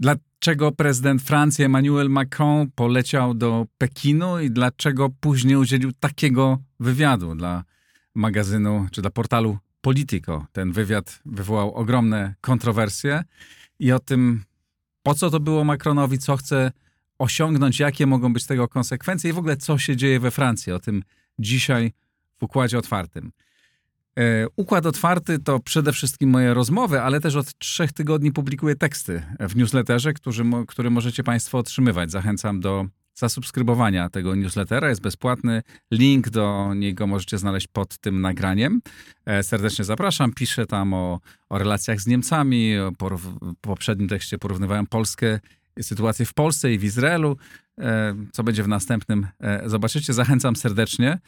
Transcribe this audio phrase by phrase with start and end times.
[0.00, 7.64] Dlaczego prezydent Francji Emmanuel Macron poleciał do Pekinu i dlaczego później udzielił takiego wywiadu dla
[8.14, 10.46] magazynu czy dla portalu Politico?
[10.52, 13.24] Ten wywiad wywołał ogromne kontrowersje
[13.82, 14.44] i o tym,
[15.02, 16.72] po co to było Macronowi, co chce
[17.18, 20.72] osiągnąć, jakie mogą być tego konsekwencje i w ogóle co się dzieje we Francji.
[20.72, 21.02] O tym
[21.38, 21.92] dzisiaj
[22.38, 23.32] w Układzie Otwartym.
[24.18, 29.22] E, Układ Otwarty to przede wszystkim moje rozmowy, ale też od trzech tygodni publikuję teksty
[29.40, 32.10] w newsletterze, który, który możecie Państwo otrzymywać.
[32.10, 32.86] Zachęcam do
[33.22, 34.88] zasubskrybowania tego newslettera.
[34.88, 35.62] Jest bezpłatny.
[35.90, 38.80] Link do niego możecie znaleźć pod tym nagraniem.
[39.26, 40.32] E, serdecznie zapraszam.
[40.32, 42.74] Piszę tam o, o relacjach z Niemcami.
[43.00, 45.40] w poprzednim tekście porównywałem Polskę,
[45.82, 47.36] sytuację w Polsce i w Izraelu.
[47.78, 49.26] E, co będzie w następnym,
[49.66, 50.12] zobaczycie.
[50.12, 51.18] Zachęcam serdecznie.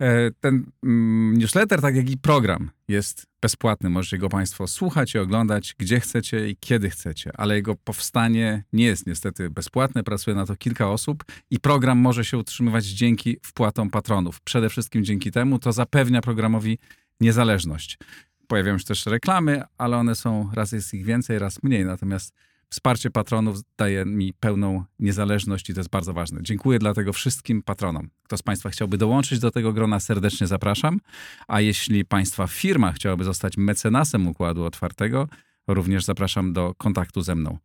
[0.00, 3.90] E, ten mm, newsletter, tak jak i program, jest bezpłatny.
[3.90, 8.84] Możecie go Państwo słuchać i oglądać, gdzie chcecie i kiedy chcecie, ale jego powstanie nie
[8.84, 10.04] jest niestety bezpłatne.
[10.04, 14.40] Pracuje na to kilka osób i program może się utrzymywać dzięki wpłatom patronów.
[14.40, 16.78] Przede wszystkim dzięki temu to zapewnia programowi
[17.20, 17.98] niezależność.
[18.46, 21.84] Pojawiają się też reklamy, ale one są, raz jest ich więcej, raz mniej.
[21.84, 22.34] Natomiast
[22.74, 26.40] Wsparcie patronów daje mi pełną niezależność i to jest bardzo ważne.
[26.42, 28.10] Dziękuję dlatego wszystkim patronom.
[28.22, 31.00] Kto z Państwa chciałby dołączyć do tego grona, serdecznie zapraszam.
[31.48, 35.28] A jeśli Państwa firma chciałaby zostać mecenasem Układu Otwartego,
[35.66, 37.58] również zapraszam do kontaktu ze mną.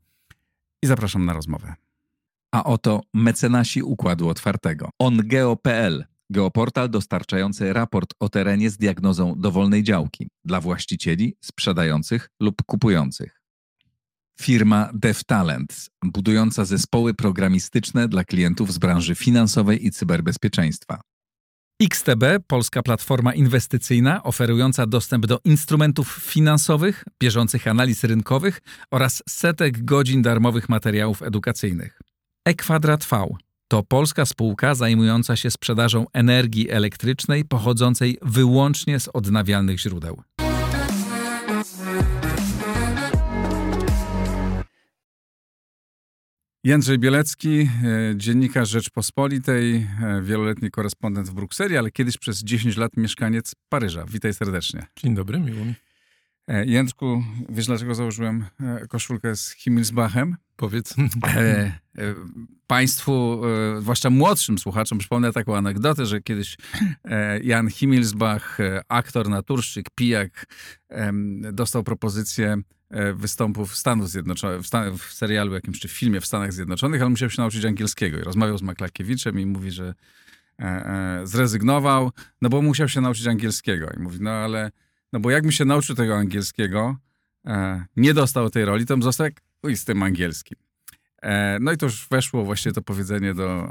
[0.84, 1.74] I zapraszam na rozmowę.
[2.52, 4.90] A oto mecenasi Układu Otwartego.
[5.00, 13.39] OnGeo.pl Geoportal dostarczający raport o terenie z diagnozą dowolnej działki dla właścicieli, sprzedających lub kupujących
[14.42, 21.02] firma DevTalent, budująca zespoły programistyczne dla klientów z branży finansowej i cyberbezpieczeństwa.
[21.84, 28.62] XTB, polska platforma inwestycyjna oferująca dostęp do instrumentów finansowych, bieżących analiz rynkowych
[28.92, 32.00] oraz setek godzin darmowych materiałów edukacyjnych.
[32.46, 33.28] E-Kwadrat V
[33.68, 40.22] to polska spółka zajmująca się sprzedażą energii elektrycznej pochodzącej wyłącznie z odnawialnych źródeł.
[46.64, 47.68] Jędrzej Bielecki, e,
[48.16, 54.06] dziennikarz Rzeczpospolitej, e, wieloletni korespondent w Brukseli, ale kiedyś przez 10 lat mieszkaniec Paryża.
[54.06, 54.86] Witaj serdecznie.
[54.96, 55.74] Dzień dobry, miło mi.
[56.48, 58.46] E, Jędrzku, wiesz dlaczego założyłem
[58.90, 60.36] koszulkę z Himmelsbachem?
[60.56, 60.96] Powiedz.
[62.68, 63.42] państwu,
[63.80, 66.58] zwłaszcza młodszym słuchaczom, przypomnę taką anegdotę, że kiedyś
[67.44, 70.46] Jan Himmelsbach, aktor, naturszczyk, pijak,
[71.52, 72.58] dostał propozycję
[73.14, 77.10] występów Stanów Zjednoczonych, w, Stan w serialu jakimś czy w filmie w Stanach Zjednoczonych, ale
[77.10, 79.94] musiał się nauczyć angielskiego i rozmawiał z Maklakiewiczem i mówi, że
[80.60, 82.12] e, e, zrezygnował,
[82.42, 83.90] no bo musiał się nauczyć angielskiego.
[83.98, 84.72] I mówi, no ale,
[85.14, 86.98] no bo jakby się nauczył tego angielskiego,
[87.46, 90.58] e, nie dostał tej roli, to bym został jak uj, z tym angielskim.
[91.22, 93.70] E, no i to już weszło właśnie to powiedzenie do,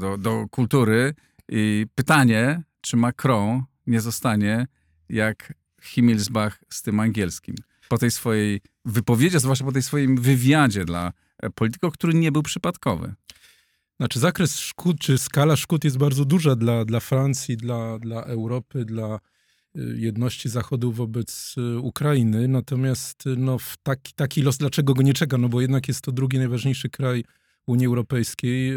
[0.00, 1.14] do, do kultury
[1.48, 4.66] i pytanie, czy Macron nie zostanie
[5.08, 7.56] jak Himmelsbach z tym angielskim
[7.90, 11.12] po tej swojej wypowiedzi, zwłaszcza po tej swoim wywiadzie dla
[11.42, 13.14] e, polityków, który nie był przypadkowy.
[13.96, 18.84] Znaczy zakres szkód, czy skala szkód jest bardzo duża dla, dla Francji, dla, dla Europy,
[18.84, 19.18] dla
[19.76, 22.48] y, jedności Zachodu wobec y, Ukrainy.
[22.48, 25.38] Natomiast no, taki, taki los, dlaczego go nie czeka?
[25.38, 27.24] No bo jednak jest to drugi najważniejszy kraj
[27.66, 28.72] Unii Europejskiej,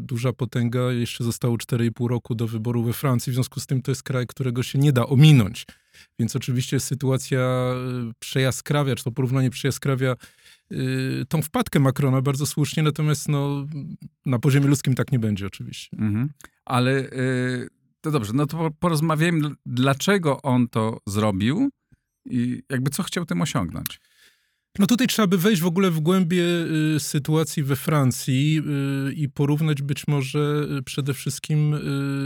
[0.00, 3.90] duża potęga, jeszcze zostało 4,5 roku do wyboru we Francji, w związku z tym to
[3.90, 5.66] jest kraj, którego się nie da ominąć.
[6.18, 7.72] Więc oczywiście sytuacja
[8.10, 10.16] y, przejaskrawia, czy to porównanie przejaskrawia
[10.70, 13.66] yy, tą wpadkę Macrona bardzo słusznie, natomiast no,
[14.26, 15.96] na poziomie ludzkim tak nie będzie oczywiście.
[15.98, 16.30] Mhm.
[16.64, 17.68] Ale yy,
[18.00, 21.70] to dobrze, no to porozmawiajmy, dlaczego on to zrobił
[22.24, 24.00] i jakby co chciał tym osiągnąć.
[24.78, 26.44] No tutaj trzeba by wejść w ogóle w głębie
[26.96, 28.62] y, sytuacji we Francji
[29.08, 31.74] y, i porównać być może y, przede wszystkim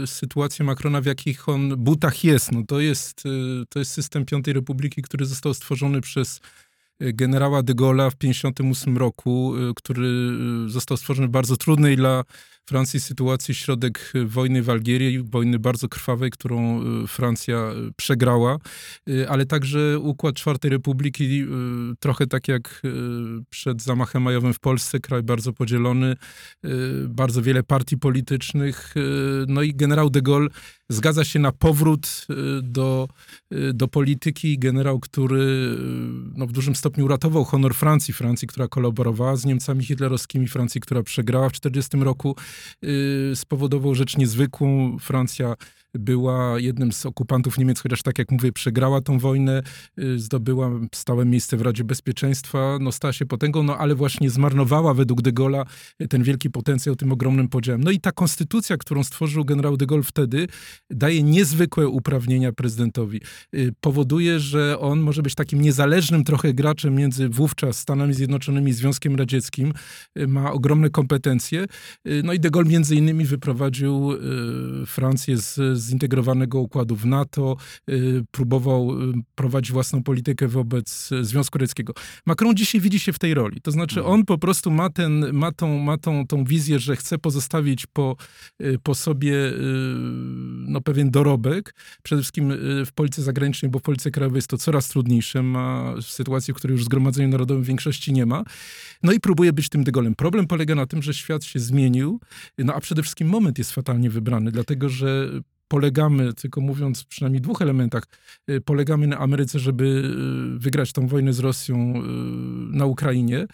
[0.05, 2.51] sytuację Macrona, w jakich on butach jest.
[2.51, 3.23] No to jest,
[3.69, 6.41] to jest system Piątej Republiki, który został stworzony przez
[6.99, 10.09] generała de Gaulle'a w 1958 roku, który
[10.67, 12.23] został stworzony w bardzo trudnej dla
[12.69, 18.57] Francji sytuacji środek wojny w Algierii, wojny bardzo krwawej, którą y, Francja y, przegrała,
[19.09, 21.45] y, ale także układ Czwartej Republiki,
[21.99, 22.81] trochę tak jak
[23.49, 26.15] przed zamachem majowym w Polsce, kraj bardzo podzielony,
[27.07, 28.93] bardzo wiele partii politycznych,
[29.47, 30.49] no i generał de Gaulle
[30.89, 32.27] zgadza się na powrót
[32.61, 33.07] do,
[33.73, 34.59] do polityki.
[34.59, 35.75] Generał, który
[36.35, 41.03] no, w dużym stopniu uratował honor Francji, Francji, która kolaborowała z Niemcami hitlerowskimi, Francji, która
[41.03, 42.35] przegrała w 1940 roku,
[43.35, 44.97] spowodował rzecz niezwykłą.
[44.99, 45.55] Francja
[45.93, 49.63] była jednym z okupantów Niemiec, chociaż tak jak mówię, przegrała tą wojnę,
[49.99, 54.93] y, zdobyła stałe miejsce w Radzie Bezpieczeństwa, no stała się potęgą, no ale właśnie zmarnowała
[54.93, 55.65] według de Gaulle'a
[56.09, 57.83] ten wielki potencjał tym ogromnym podziałem.
[57.83, 60.47] No i ta konstytucja, którą stworzył generał de Gaulle wtedy,
[60.89, 63.21] daje niezwykłe uprawnienia prezydentowi.
[63.55, 68.73] Y, powoduje, że on może być takim niezależnym trochę graczem między wówczas Stanami Zjednoczonymi i
[68.73, 69.73] Związkiem Radzieckim,
[70.19, 71.65] y, ma ogromne kompetencje.
[72.23, 74.11] No i de Gaulle między innymi wyprowadził
[74.85, 77.57] Francję z zintegrowanego układu w NATO,
[77.89, 81.93] y, próbował y, prowadzić własną politykę wobec Związku Radzieckiego.
[82.25, 83.61] Macron dzisiaj widzi się w tej roli.
[83.61, 84.13] To znaczy mhm.
[84.13, 88.15] on po prostu ma, ten, ma, tą, ma tą, tą wizję, że chce pozostawić po,
[88.61, 89.33] y, po sobie
[90.67, 92.53] no, pewien dorobek, przede wszystkim
[92.85, 96.75] w polityce zagranicznej, bo w polityce krajowej jest to coraz trudniejsze, ma sytuację, w której
[96.75, 98.43] już Zgromadzeniu Narodowym większości nie ma.
[99.03, 100.15] No i próbuje być tym dygolem.
[100.15, 102.19] Problem polega na tym, że świat się zmienił,
[102.57, 105.29] no a przede wszystkim moment jest fatalnie wybrany, dlatego że
[105.73, 108.03] polegamy, tylko mówiąc przynajmniej dwóch elementach,
[108.49, 109.85] y, polegamy na Ameryce, żeby
[110.55, 112.01] y, wygrać tą wojnę z Rosją y,
[112.77, 113.47] na Ukrainie,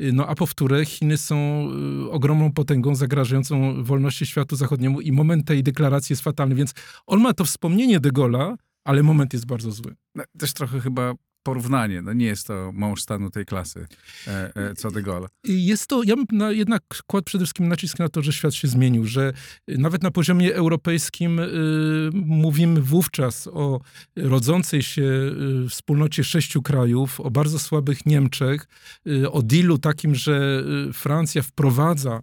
[0.00, 1.68] no a powtórę Chiny są
[2.10, 6.74] ogromną potęgą zagrażającą wolności światu zachodniemu i moment tej deklaracji jest fatalny, więc
[7.06, 9.94] on ma to wspomnienie de Gaulle'a, ale moment jest bardzo zły.
[10.14, 11.14] No, też trochę chyba
[11.46, 12.02] porównanie.
[12.02, 13.86] No nie jest to mąż stanu tej klasy,
[14.26, 15.28] e, e, co de Gaulle.
[15.44, 18.68] Jest to, ja bym na, jednak kładł przede wszystkim nacisk na to, że świat się
[18.68, 19.32] zmienił, że
[19.68, 23.80] nawet na poziomie europejskim y, mówimy wówczas o
[24.16, 28.66] rodzącej się y, wspólnocie sześciu krajów, o bardzo słabych Niemczech,
[29.06, 32.20] y, o dealu takim, że y, Francja wprowadza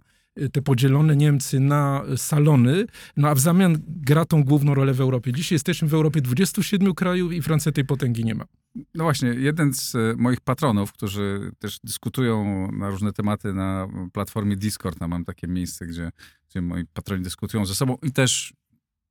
[0.52, 2.86] te podzielone Niemcy na salony,
[3.16, 5.32] no a w zamian gra tą główną rolę w Europie.
[5.32, 8.44] Dzisiaj jesteśmy w Europie 27 krajów i Francja tej potęgi nie ma.
[8.94, 14.56] No właśnie, jeden z e, moich patronów, którzy też dyskutują na różne tematy na platformie
[14.56, 16.10] Discord, mam takie miejsce, gdzie,
[16.50, 18.52] gdzie moi patroni dyskutują ze sobą i też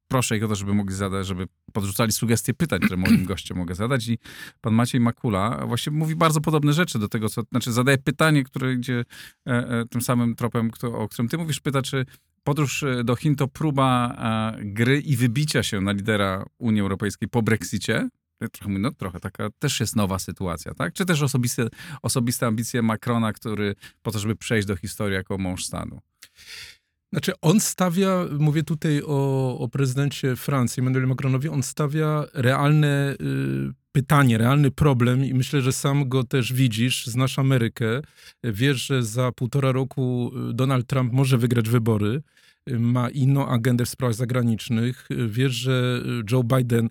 [0.08, 3.76] proszę ich o to, żeby mogli zadać, żeby podrzucali sugestie pytań, które moim gościom mogę
[3.76, 4.08] zadać.
[4.08, 4.18] I
[4.62, 8.74] pan Maciej Makula właśnie mówi bardzo podobne rzeczy do tego, co, znaczy zadaje pytanie, które
[8.74, 9.06] idzie
[9.48, 12.06] e, e, tym samym tropem, o którym ty mówisz, pyta, czy
[12.44, 14.18] podróż e, do Chin to próba
[14.62, 18.10] gry i wybicia się na lidera Unii Europejskiej po Brexicie,
[18.52, 20.94] trochę, no, trochę taka też jest nowa sytuacja, tak?
[20.94, 21.68] Czy też osobiste,
[22.02, 26.00] osobiste ambicje Macrona, który po to, żeby przejść do historii jako mąż stanu?
[27.14, 33.74] Znaczy, on stawia, mówię tutaj o, o prezydencie Francji, Emmanuel Macronowi, on stawia realne y,
[33.92, 38.02] pytanie, realny problem i myślę, że sam go też widzisz, znasz Amerykę,
[38.44, 42.22] wiesz, że za półtora roku y, Donald Trump może wygrać wybory,
[42.70, 46.02] y, ma inną agendę w sprawach zagranicznych, y, wiesz, że
[46.32, 46.90] Joe Biden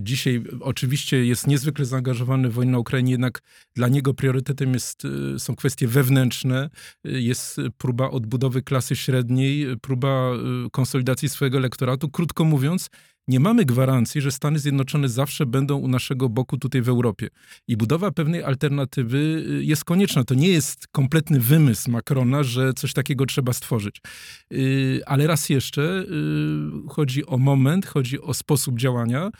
[0.00, 3.42] dzisiaj oczywiście jest niezwykle zaangażowany w wojnę na Ukrainie, jednak
[3.74, 6.70] dla niego priorytetem jest, y, są kwestie wewnętrzne,
[7.04, 10.32] jest próba odbudowy klasy średniej, próba
[10.66, 12.08] y, konsolidacji swojego elektoratu.
[12.08, 12.90] Krótko mówiąc,
[13.28, 17.28] nie mamy gwarancji, że Stany Zjednoczone zawsze będą u naszego boku tutaj w Europie.
[17.68, 20.24] I budowa pewnej alternatywy y, jest konieczna.
[20.24, 24.00] To nie jest kompletny wymysł Macrona, że coś takiego trzeba stworzyć.
[24.52, 26.06] Y, ale raz jeszcze y,
[26.88, 29.30] chodzi o moment, chodzi o sposób działania.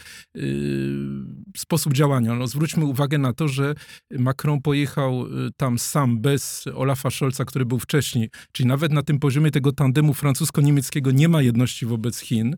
[1.57, 2.35] Sposób działania.
[2.35, 3.75] No, zwróćmy uwagę na to, że
[4.11, 5.27] Macron pojechał
[5.57, 8.31] tam sam, bez Olafa Scholza, który był wcześniej.
[8.53, 12.57] Czyli nawet na tym poziomie tego tandemu francusko-niemieckiego nie ma jedności wobec Chin.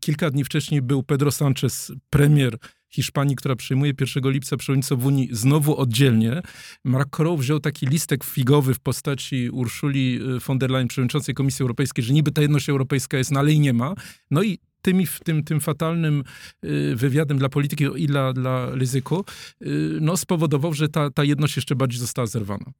[0.00, 5.06] Kilka dni wcześniej wcześniej był Pedro Sanchez, premier Hiszpanii, która przyjmuje 1 lipca przewodnictwo w
[5.06, 6.42] Unii, znowu oddzielnie.
[6.84, 12.04] Macron wziął taki listek figowy w postaci Urszuli y, von der Leyen, przewodniczącej Komisji Europejskiej,
[12.04, 13.94] że niby ta jedność europejska jest, no ale i nie ma.
[14.30, 16.24] No i tymi, tym, tym fatalnym
[16.64, 19.24] y, wywiadem dla polityki i dla, dla ryzyku,
[19.62, 22.72] y, no, spowodował, że ta, ta jedność jeszcze bardziej została zerwana.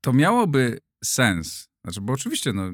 [0.00, 2.70] To miałoby sens, znaczy, bo oczywiście, no,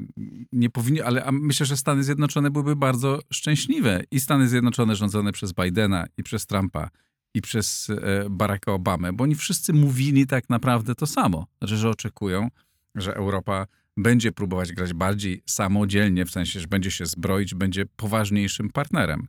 [0.52, 4.02] nie powinni, ale myślę, że Stany Zjednoczone byłyby bardzo szczęśliwe.
[4.10, 6.88] I Stany Zjednoczone rządzone przez Bidena, i przez Trumpa,
[7.34, 11.46] i przez e, Baracka Obamę, bo oni wszyscy mówili tak naprawdę to samo.
[11.58, 12.48] Znaczy, że oczekują,
[12.94, 18.70] że Europa będzie próbować grać bardziej samodzielnie, w sensie, że będzie się zbroić, będzie poważniejszym
[18.70, 19.28] partnerem.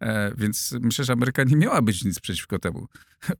[0.00, 2.86] E, więc myślę, że Ameryka nie miała być nic przeciwko temu.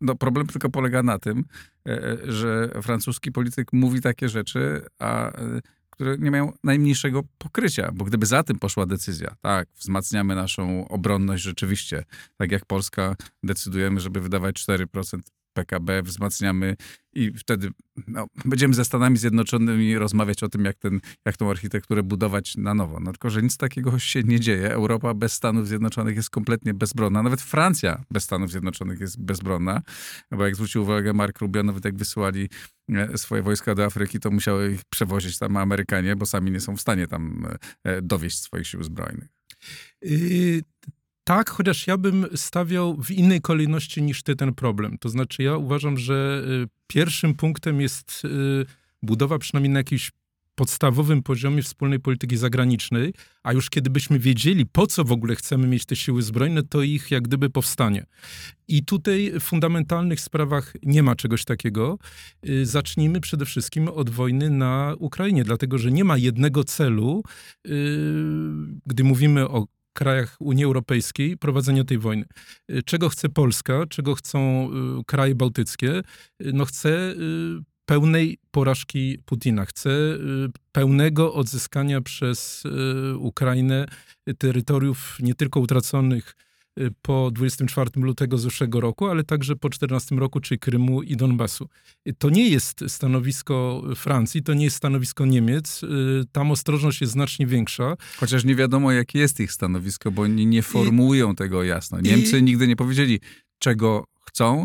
[0.01, 1.45] No, problem tylko polega na tym,
[1.89, 8.05] e, że francuski polityk mówi takie rzeczy, a e, które nie mają najmniejszego pokrycia, bo
[8.05, 12.05] gdyby za tym poszła decyzja, tak, wzmacniamy naszą obronność rzeczywiście,
[12.37, 15.21] tak jak Polska decydujemy, żeby wydawać 4%
[15.57, 16.77] PKB, wzmacniamy
[17.13, 17.71] i wtedy
[18.07, 22.75] no, będziemy ze Stanami Zjednoczonymi rozmawiać o tym, jak, ten, jak tą architekturę budować na
[22.75, 23.01] nowo.
[23.01, 24.73] No, tylko, że nic takiego się nie dzieje.
[24.73, 27.23] Europa bez Stanów Zjednoczonych jest kompletnie bezbronna.
[27.23, 29.83] Nawet Francja bez Stanów Zjednoczonych jest bezbronna,
[30.31, 32.49] bo jak zwrócił uwagę Mark Rubio, nawet jak wysyłali
[32.89, 36.77] e, swoje wojska do Afryki, to musiały ich przewozić tam Amerykanie, bo sami nie są
[36.77, 37.47] w stanie tam
[37.85, 39.29] e, dowieść swoich sił zbrojnych.
[41.29, 44.99] Tak, chociaż ja bym stawiał w innej kolejności niż ty ten problem.
[44.99, 48.67] To znaczy, ja uważam, że y, pierwszym punktem jest y,
[49.03, 50.11] budowa przynajmniej na jakimś
[50.55, 55.67] podstawowym poziomie wspólnej polityki zagranicznej, a już kiedy byśmy wiedzieli, po co w ogóle chcemy
[55.67, 58.07] mieć te siły zbrojne, to ich jak gdyby powstanie.
[58.69, 61.99] I tutaj w fundamentalnych sprawach nie ma czegoś takiego.
[62.49, 67.23] Y, zacznijmy przede wszystkim od wojny na Ukrainie, dlatego że nie ma jednego celu,
[68.87, 72.25] gdy mówimy o krajach Unii Europejskiej prowadzenia tej wojny.
[72.71, 74.69] Y, czego chce Polska, czego chcą
[75.01, 75.99] y, kraje bałtyckie?
[75.99, 76.03] Y,
[76.53, 77.15] no chce
[77.87, 79.91] pełnej porażki Putina, chce
[80.73, 82.63] pełnego odzyskania przez
[83.19, 83.87] Ukrainę
[84.39, 86.35] terytoriów nie tylko utraconych
[87.03, 91.69] po 24 lutego zeszłego roku, ale także po 14 roku, czyli Krymu i Donbasu.
[92.09, 95.83] Y, to nie jest stanowisko Francji, to nie jest stanowisko Niemiec.
[95.83, 95.89] Y,
[96.33, 97.97] tam ostrożność jest znacznie większa.
[98.17, 102.01] Chociaż nie wiadomo, jakie jest ich stanowisko, bo oni nie formułują I, tego jasno.
[102.01, 103.21] Niemcy i, nigdy nie powiedzieli,
[103.59, 104.65] czego chcą,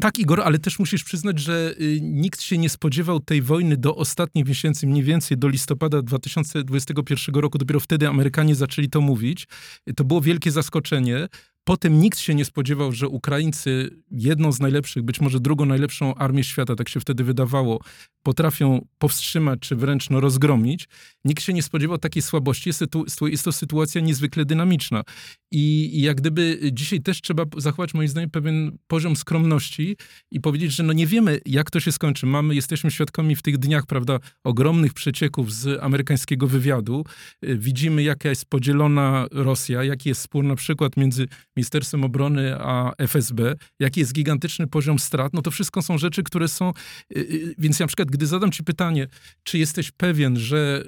[0.00, 3.96] tak, Igor, ale też musisz przyznać, że y, nikt się nie spodziewał tej wojny do
[3.96, 7.58] ostatnich miesięcy, mniej więcej do listopada 2021 roku.
[7.58, 9.48] Dopiero wtedy Amerykanie zaczęli to mówić.
[9.96, 11.28] To było wielkie zaskoczenie.
[11.64, 16.44] Potem nikt się nie spodziewał, że Ukraińcy, jedną z najlepszych, być może drugą najlepszą armię
[16.44, 17.80] świata, tak się wtedy wydawało,
[18.22, 20.88] potrafią powstrzymać czy wręcz no, rozgromić.
[21.24, 22.68] Nikt się nie spodziewał takiej słabości.
[22.68, 25.02] Jest to, jest to sytuacja niezwykle dynamiczna.
[25.50, 29.96] I, I, jak gdyby dzisiaj też trzeba zachować, moim zdaniem, pewien poziom skromności
[30.30, 32.26] i powiedzieć, że no nie wiemy, jak to się skończy.
[32.26, 37.04] Mamy, jesteśmy świadkami w tych dniach, prawda, ogromnych przecieków z amerykańskiego wywiadu.
[37.42, 43.54] Widzimy, jaka jest podzielona Rosja, jaki jest spór na przykład między Ministerstwem Obrony a FSB,
[43.78, 45.32] jaki jest gigantyczny poziom strat.
[45.32, 46.72] No to wszystko są rzeczy, które są...
[47.16, 49.08] Y, y, więc ja na przykład gdy zadam ci pytanie,
[49.42, 50.84] czy jesteś pewien, że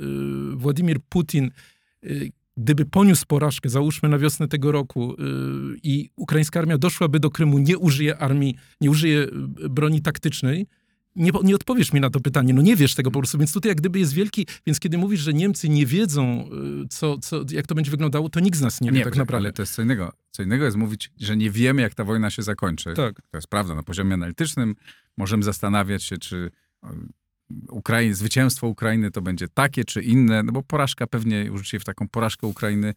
[0.52, 1.50] y, Władimir Putin
[2.56, 5.16] gdyby poniósł porażkę, załóżmy na wiosnę tego roku
[5.83, 9.26] i ukraińska armia doszłaby do Krymu, nie użyje armii, nie użyje
[9.71, 10.66] broni taktycznej,
[11.16, 13.68] nie, nie odpowiesz mi na to pytanie, no nie wiesz tego po prostu, więc tutaj
[13.68, 16.49] jak gdyby jest wielki, więc kiedy mówisz, że Niemcy nie wiedzą,
[16.90, 19.47] co, co, jak to będzie wyglądało, to nikt z nas nie wie nie, tak naprawdę.
[19.47, 20.12] ale to jest co innego.
[20.30, 22.94] Co innego jest mówić, że nie wiemy, jak ta wojna się zakończy.
[22.94, 23.16] Tak.
[23.30, 24.75] To jest prawda, na poziomie analitycznym
[25.16, 26.50] możemy zastanawiać się, czy
[28.11, 32.47] zwycięstwo Ukrainy to będzie takie czy inne, no bo porażka pewnie dzisiaj w taką porażkę
[32.47, 32.94] Ukrainy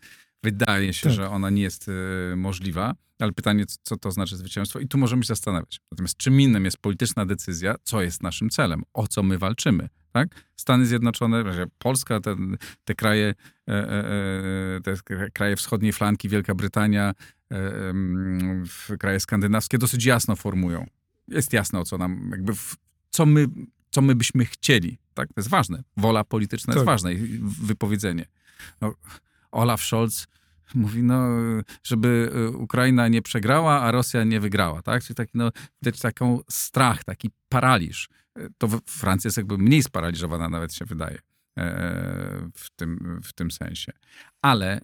[0.51, 1.13] wydaje się, tak.
[1.13, 5.23] że ona nie jest y, możliwa, ale pytanie, co to znaczy zwycięstwo i tu możemy
[5.23, 5.81] się zastanawiać.
[5.91, 9.89] Natomiast czym innym jest polityczna decyzja, co jest naszym celem, o co my walczymy.
[10.11, 10.27] Tak?
[10.55, 11.43] Stany Zjednoczone,
[11.77, 12.35] Polska, te,
[12.85, 13.33] te kraje,
[13.67, 14.05] e, e,
[14.75, 14.95] e, te
[15.33, 17.13] kraje wschodniej flanki, Wielka Brytania,
[18.99, 20.85] kraje skandynawskie dosyć jasno formują.
[21.27, 22.75] Jest jasne, o co nam, jakby w,
[23.09, 23.47] co my
[23.89, 24.97] co my byśmy chcieli.
[25.13, 25.27] Tak?
[25.27, 25.83] To jest ważne.
[25.97, 26.75] Wola polityczna tak.
[26.75, 28.25] jest ważna i wypowiedzenie.
[28.81, 28.93] No,
[29.51, 30.27] Olaf Scholz
[30.75, 31.27] mówi, no,
[31.83, 34.81] żeby y, Ukraina nie przegrała, a Rosja nie wygrała.
[34.81, 35.03] Tak?
[35.03, 38.09] Czyli taki, no, widać taką strach, taki paraliż.
[38.57, 41.17] To Francja jest jakby mniej sparaliżowana, nawet się wydaje
[41.57, 43.91] e, w tym, w tym sensie.
[44.41, 44.81] Ale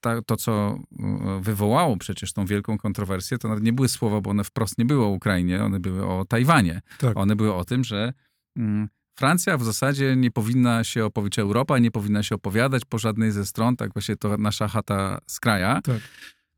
[0.00, 4.30] ta, to, co e, wywołało przecież tą wielką kontrowersję, to nawet nie były słowa, bo
[4.30, 6.80] one wprost nie były o Ukrainie, one były o Tajwanie.
[6.98, 7.16] Tak.
[7.16, 8.12] One były o tym, że
[8.56, 13.32] mm, Francja w zasadzie nie powinna się opowiedzieć, Europa nie powinna się opowiadać po żadnej
[13.32, 15.80] ze stron, tak właśnie to nasza chata z kraja.
[15.82, 16.00] Tak.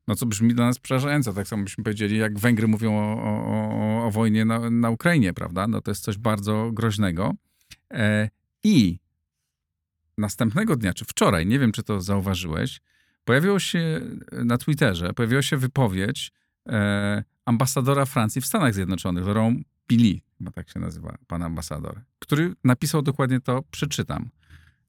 [0.08, 1.32] No co brzmi dla nas przerażająco.
[1.32, 5.68] Tak samo byśmy powiedzieli, jak Węgry mówią o, o, o wojnie na, na, Ukrainie, prawda?
[5.68, 7.34] No to jest coś bardzo groźnego.
[7.92, 8.28] E,
[8.64, 8.98] I
[10.18, 12.80] następnego dnia, czy wczoraj, nie wiem, czy to zauważyłeś,
[13.24, 14.00] pojawiło się
[14.32, 16.32] na Twitterze, pojawiła się wypowiedź
[16.68, 22.54] e, ambasadora Francji w Stanach Zjednoczonych, Laurent Pili, chyba tak się nazywa pan ambasador, który
[22.64, 24.30] napisał dokładnie to, przeczytam.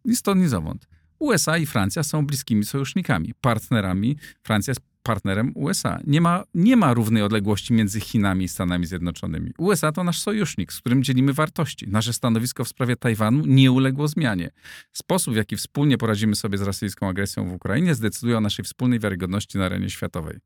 [0.05, 0.87] Ni stąd, ni zowąd.
[1.19, 4.17] USA i Francja są bliskimi sojusznikami, partnerami.
[4.43, 5.99] Francja jest partnerem USA.
[6.07, 9.51] Nie ma, nie ma równej odległości między Chinami i Stanami Zjednoczonymi.
[9.57, 11.87] USA to nasz sojusznik, z którym dzielimy wartości.
[11.87, 14.49] Nasze stanowisko w sprawie Tajwanu nie uległo zmianie.
[14.91, 18.99] Sposób, w jaki wspólnie poradzimy sobie z rosyjską agresją w Ukrainie, zdecyduje o naszej wspólnej
[18.99, 20.37] wiarygodności na arenie światowej.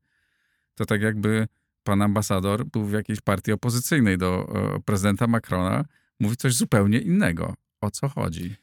[0.74, 1.48] To tak jakby
[1.84, 5.84] pan ambasador był w jakiejś partii opozycyjnej do prezydenta Macrona,
[6.20, 7.54] mówi coś zupełnie innego.
[7.80, 8.54] O co chodzi?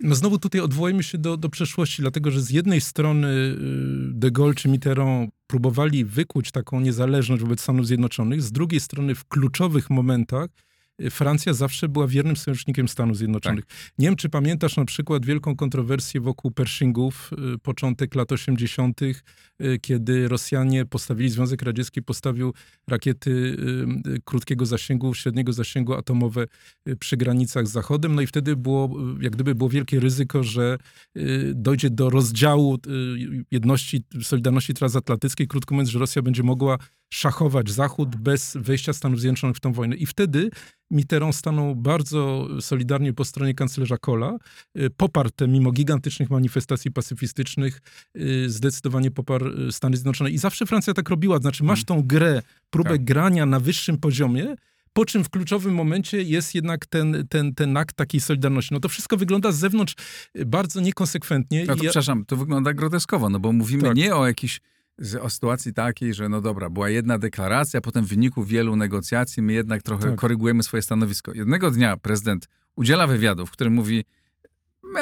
[0.00, 3.56] No znowu tutaj odwołajmy się do, do przeszłości, dlatego że z jednej strony y,
[4.12, 9.24] de Gaulle czy Mitterrand próbowali wykuć taką niezależność wobec Stanów Zjednoczonych, z drugiej strony w
[9.24, 10.50] kluczowych momentach
[11.10, 13.66] Francja zawsze była wiernym sojusznikiem Stanów Zjednoczonych.
[13.66, 13.76] Tak.
[13.98, 19.78] Nie wiem, czy pamiętasz na przykład wielką kontrowersję wokół Pershingów, y, początek lat 80., y,
[19.82, 22.54] kiedy Rosjanie postawili, Związek Radziecki postawił
[22.88, 23.30] rakiety
[24.06, 26.46] y, krótkiego zasięgu, średniego zasięgu atomowe
[26.98, 30.78] przy granicach z Zachodem, no i wtedy było, jak gdyby było wielkie ryzyko, że
[31.54, 32.78] dojdzie do rozdziału
[33.50, 36.78] jedności, Solidarności Transatlantyckiej, krótko mówiąc, że Rosja będzie mogła
[37.14, 39.96] szachować Zachód bez wejścia Stanów Zjednoczonych w tę wojnę.
[39.96, 40.50] I wtedy
[40.90, 44.36] Mitterrand stanął bardzo solidarnie po stronie kanclerza Kohla,
[44.78, 47.80] y, poparł te, mimo gigantycznych manifestacji pacyfistycznych,
[48.16, 50.30] y, zdecydowanie poparł y, Stany Zjednoczone.
[50.30, 53.04] I zawsze Francja tak robiła, znaczy masz tą grę, próbę tak.
[53.04, 54.54] grania na wyższym poziomie,
[54.92, 58.74] po czym w kluczowym momencie jest jednak ten, ten, ten akt takiej solidarności.
[58.74, 59.94] No to wszystko wygląda z zewnątrz
[60.46, 61.64] bardzo niekonsekwentnie.
[61.68, 61.90] No to, ja...
[61.90, 63.96] przepraszam, to wygląda groteskowo, no bo mówimy tak.
[63.96, 64.60] nie o jakichś
[65.20, 69.52] o sytuacji takiej, że no dobra, była jedna deklaracja, potem w wyniku wielu negocjacji my
[69.52, 70.14] jednak trochę tak.
[70.14, 71.32] korygujemy swoje stanowisko.
[71.34, 74.04] Jednego dnia prezydent udziela wywiadu, w którym mówi,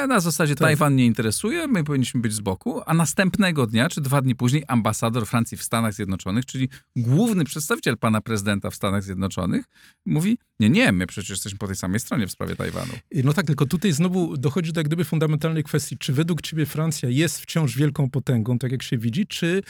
[0.07, 0.59] na zasadzie tak.
[0.59, 4.63] Tajwan nie interesuje, my powinniśmy być z boku, a następnego dnia, czy dwa dni później,
[4.67, 9.65] ambasador Francji w Stanach Zjednoczonych, czyli główny przedstawiciel pana prezydenta w Stanach Zjednoczonych,
[10.05, 12.93] mówi, nie, nie, my przecież jesteśmy po tej samej stronie w sprawie Tajwanu.
[13.23, 17.09] No tak, tylko tutaj znowu dochodzi do jak gdyby fundamentalnej kwestii, czy według ciebie Francja
[17.09, 19.63] jest wciąż wielką potęgą, tak jak się widzi, czy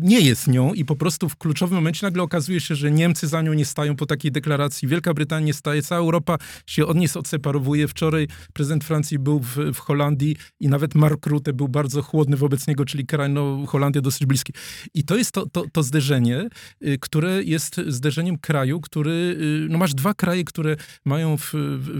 [0.00, 3.42] nie jest nią i po prostu w kluczowym momencie nagle okazuje się, że Niemcy za
[3.42, 7.08] nią nie stają po takiej deklaracji, Wielka Brytania nie staje, cała Europa się od niej
[7.14, 7.88] odseparowuje.
[7.88, 12.66] Wczoraj prezydent Francji był w, w Holandii i nawet Mark Rutte był bardzo chłodny wobec
[12.66, 14.52] niego, czyli kraj, no, Holandia dosyć bliski.
[14.94, 16.48] I to jest to, to, to zderzenie,
[16.86, 21.52] y, które jest zderzeniem kraju, który, y, no masz dwa kraje, które mają w,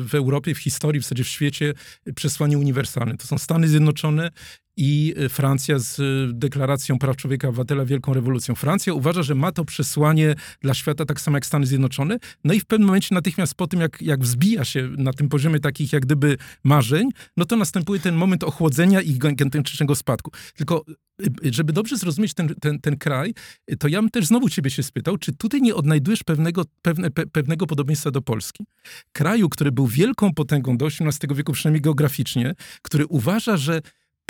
[0.08, 1.74] w Europie, w historii, w zasadzie w świecie
[2.14, 3.16] przesłanie uniwersalne.
[3.16, 4.30] To są Stany Zjednoczone
[4.76, 8.54] i y, Francja z y, deklaracją praw człowieka obywatela Wielką Rewolucją.
[8.54, 12.18] Francja uważa, że ma to przesłanie dla świata tak samo jak Stany Zjednoczone.
[12.44, 15.60] No i w pewnym momencie natychmiast po tym, jak, jak wzbija się na tym poziomie
[15.60, 20.30] takich jak gdyby marzeń, no to następuje ten moment ochłodzenia i gigantycznego spadku.
[20.56, 20.84] Tylko
[21.22, 23.34] y, żeby dobrze zrozumieć ten, ten, ten kraj,
[23.78, 27.26] to ja bym też znowu ciebie się spytał, czy tutaj nie odnajdujesz pewnego, pewne, pe,
[27.26, 28.64] pewnego podobieństwa do Polski?
[29.12, 33.82] Kraju, który był wielką potęgą do XVIII wieku, przynajmniej geograficznie, który uważa, że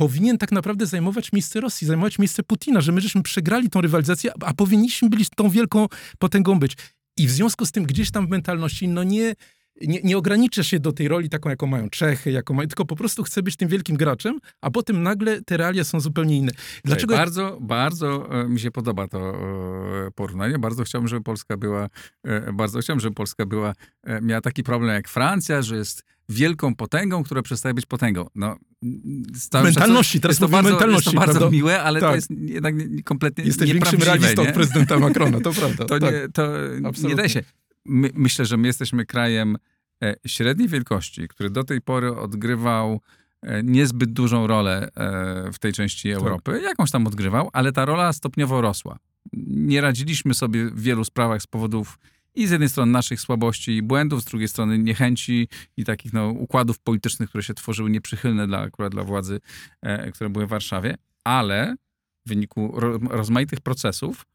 [0.03, 4.33] powinien tak naprawdę zajmować miejsce Rosji, zajmować miejsce Putina, że my żeśmy przegrali tą rywalizację,
[4.41, 5.87] a powinniśmy byli tą wielką
[6.19, 6.77] potęgą być.
[7.17, 9.35] I w związku z tym gdzieś tam w mentalności, no nie,
[9.81, 12.97] nie, nie ogranicza się do tej roli taką, jaką mają Czechy, jaką mają, tylko po
[12.97, 16.53] prostu chce być tym wielkim graczem, a potem nagle te realia są zupełnie inne.
[16.85, 17.17] Dlaczego...
[17.17, 19.35] Bardzo, bardzo e, mi się podoba to
[20.07, 20.59] e, porównanie.
[20.59, 21.89] Bardzo chciałbym, żeby Polska była,
[22.25, 23.73] e, bardzo chciałbym, żeby Polska była,
[24.23, 28.27] miała taki problem jak Francja, że jest wielką potęgą, która przestaje być potęgą.
[28.35, 28.57] No,
[29.63, 31.09] mentalności, teraz jest to bardzo, mentalności.
[31.09, 31.57] Jest to bardzo prawda?
[31.57, 32.11] miłe, ale tak.
[32.11, 35.85] to jest jednak nie, kompletnie Jesteś większym realistą od prezydenta Macrona, to prawda.
[35.85, 36.15] To, tak.
[36.15, 36.49] nie, to
[37.09, 37.43] nie da się.
[37.85, 39.57] My, myślę, że my jesteśmy krajem
[40.03, 43.01] e, średniej wielkości, który do tej pory odgrywał
[43.43, 46.19] e, niezbyt dużą rolę e, w tej części tak.
[46.19, 46.53] Europy.
[46.53, 46.63] Tak.
[46.63, 48.99] Jakąś tam odgrywał, ale ta rola stopniowo rosła.
[49.47, 51.99] Nie radziliśmy sobie w wielu sprawach z powodów
[52.35, 56.29] i z jednej strony naszych słabości i błędów, z drugiej strony niechęci i takich no,
[56.29, 59.41] układów politycznych, które się tworzyły nieprzychylne dla, akurat dla władzy,
[59.83, 61.77] e, które były w Warszawie, ale
[62.27, 64.27] w wyniku ro, rozmaitych procesów,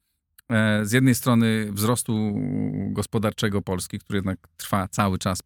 [0.50, 2.36] e, z jednej strony wzrostu
[2.92, 5.40] gospodarczego Polski, który jednak trwa cały czas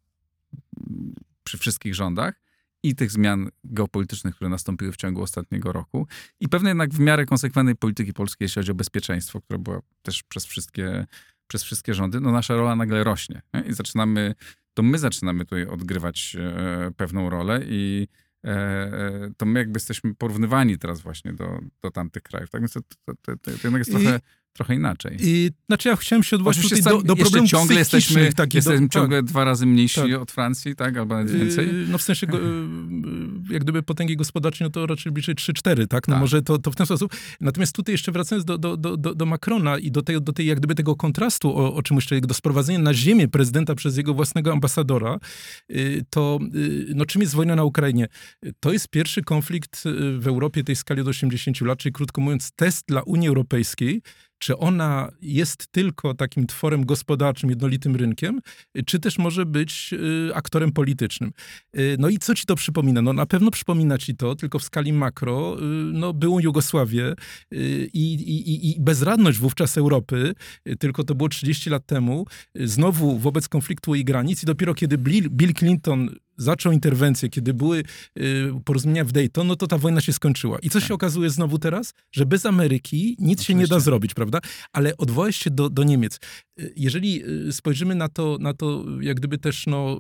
[1.44, 2.42] przy wszystkich rządach,
[2.84, 6.08] i tych zmian geopolitycznych, które nastąpiły w ciągu ostatniego roku,
[6.40, 10.24] i pewnej jednak w miarę konsekwentnej polityki polskiej, jeśli chodzi o bezpieczeństwo, które było też
[10.24, 11.06] przez wszystkie
[11.52, 13.42] przez wszystkie rządy, no nasza rola nagle rośnie.
[13.54, 13.62] Nie?
[13.62, 14.36] I zaczynamy,
[14.74, 18.08] to my zaczynamy tutaj odgrywać e, pewną rolę i
[18.46, 22.50] e, e to my jakby jesteśmy porównywani teraz właśnie do, do tamtych krajów.
[22.50, 24.20] Tak więc to, to, to, to jednak jest trochę
[24.54, 25.18] trochę inaczej.
[25.20, 28.94] I, znaczy ja chciałem się odwołać tutaj do, do problemów ciągle jesteśmy, takie, jesteśmy do,
[28.94, 29.26] ciągle tak.
[29.26, 30.22] dwa razy mniejsi tak.
[30.22, 30.98] od Francji, tak?
[30.98, 31.68] Albo nawet więcej?
[31.68, 32.48] Yy, no w sensie go, yy,
[33.50, 36.08] jak gdyby potęgi gospodarczej, no to raczej bliżej 3-4, tak?
[36.08, 36.22] No tak.
[36.22, 37.16] może to, to w ten sposób.
[37.42, 40.58] Natomiast tutaj jeszcze wracając do, do, do, do Macrona i do tej, do tej jak
[40.58, 44.52] gdyby tego kontrastu, o, o czym jeszcze, do sprowadzenia na ziemię prezydenta przez jego własnego
[44.52, 45.20] ambasadora,
[45.70, 46.40] yy, to
[46.96, 48.08] no czym jest wojna na Ukrainie?
[48.60, 49.84] To jest pierwszy konflikt
[50.20, 54.02] w Europie tej skali od 80 lat, czyli krótko mówiąc test dla Unii Europejskiej,
[54.42, 58.40] czy ona jest tylko takim tworem gospodarczym, jednolitym rynkiem,
[58.86, 61.32] czy też może być y, aktorem politycznym.
[61.78, 63.02] Y, no i co ci to przypomina?
[63.02, 65.62] No na pewno przypomina ci to, tylko w skali makro, y,
[65.94, 67.16] no byłą Jugosławię
[67.94, 70.34] i, i, bezradność wówczas Europy,
[70.80, 72.26] tylko to było 30 lat temu,
[72.56, 76.10] znowu wobec konfliktu i granic i dopiero kiedy Bill Clinton
[76.42, 77.84] zaczął interwencję, kiedy były
[78.20, 80.60] y, porozumienia w Dayton, no to ta wojna się skończyła.
[80.60, 80.88] I co Tak.
[80.88, 81.94] się okazuje znowu teraz?
[82.12, 83.86] Że bez Ameryki nic się nie da Oczywiście.
[83.86, 84.40] zrobić, prawda?
[84.74, 86.20] Ale odwołać się do, do Niemiec.
[86.60, 90.00] Y, Jeżeli y, spojrzymy na to, na to jak gdyby też no,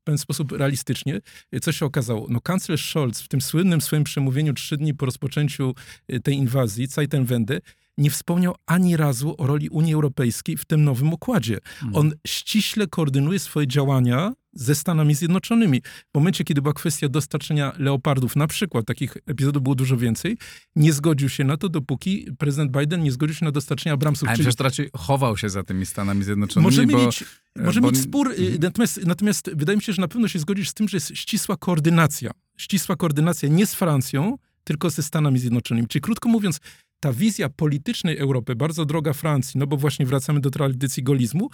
[0.00, 1.20] w pewien sposób realistycznie,
[1.62, 2.26] co się okazało?
[2.30, 5.74] No kanclerz Scholz w tym słynnym swoim przemówieniu trzy dni po rozpoczęciu
[6.22, 7.60] tej inwazji, Zeitenwende,
[8.00, 11.58] nie wspomniał ani razu o roli Unii Europejskiej w tym nowym układzie.
[11.82, 11.96] Mhm.
[11.96, 15.82] On ściśle koordynuje swoje działania ze Stanami Zjednoczonymi.
[15.82, 20.36] W momencie, kiedy była kwestia dostarczenia leopardów, na przykład, takich epizodów było dużo więcej,
[20.76, 24.28] nie zgodził się na to, dopóki prezydent Biden nie zgodził się na dostarczenia Abramsów.
[24.28, 27.04] Ale czyli przecież raczej chował się za tymi Stanami Zjednoczonymi, możemy bo...
[27.06, 27.24] mieć,
[27.56, 28.58] możemy bo- mieć spór, y, Mhm.
[28.60, 31.56] natomiast, natomiast wydaje mi się, że na pewno się zgodzisz z tym, że jest ścisła
[31.56, 32.30] koordynacja.
[32.58, 35.88] Ścisła koordynacja nie z Francją, tylko ze Stanami Zjednoczonymi.
[35.88, 36.60] Czyli krótko mówiąc,
[37.00, 41.50] ta wizja politycznej Europy, bardzo droga Francji, no bo właśnie wracamy do tradycji golizmu,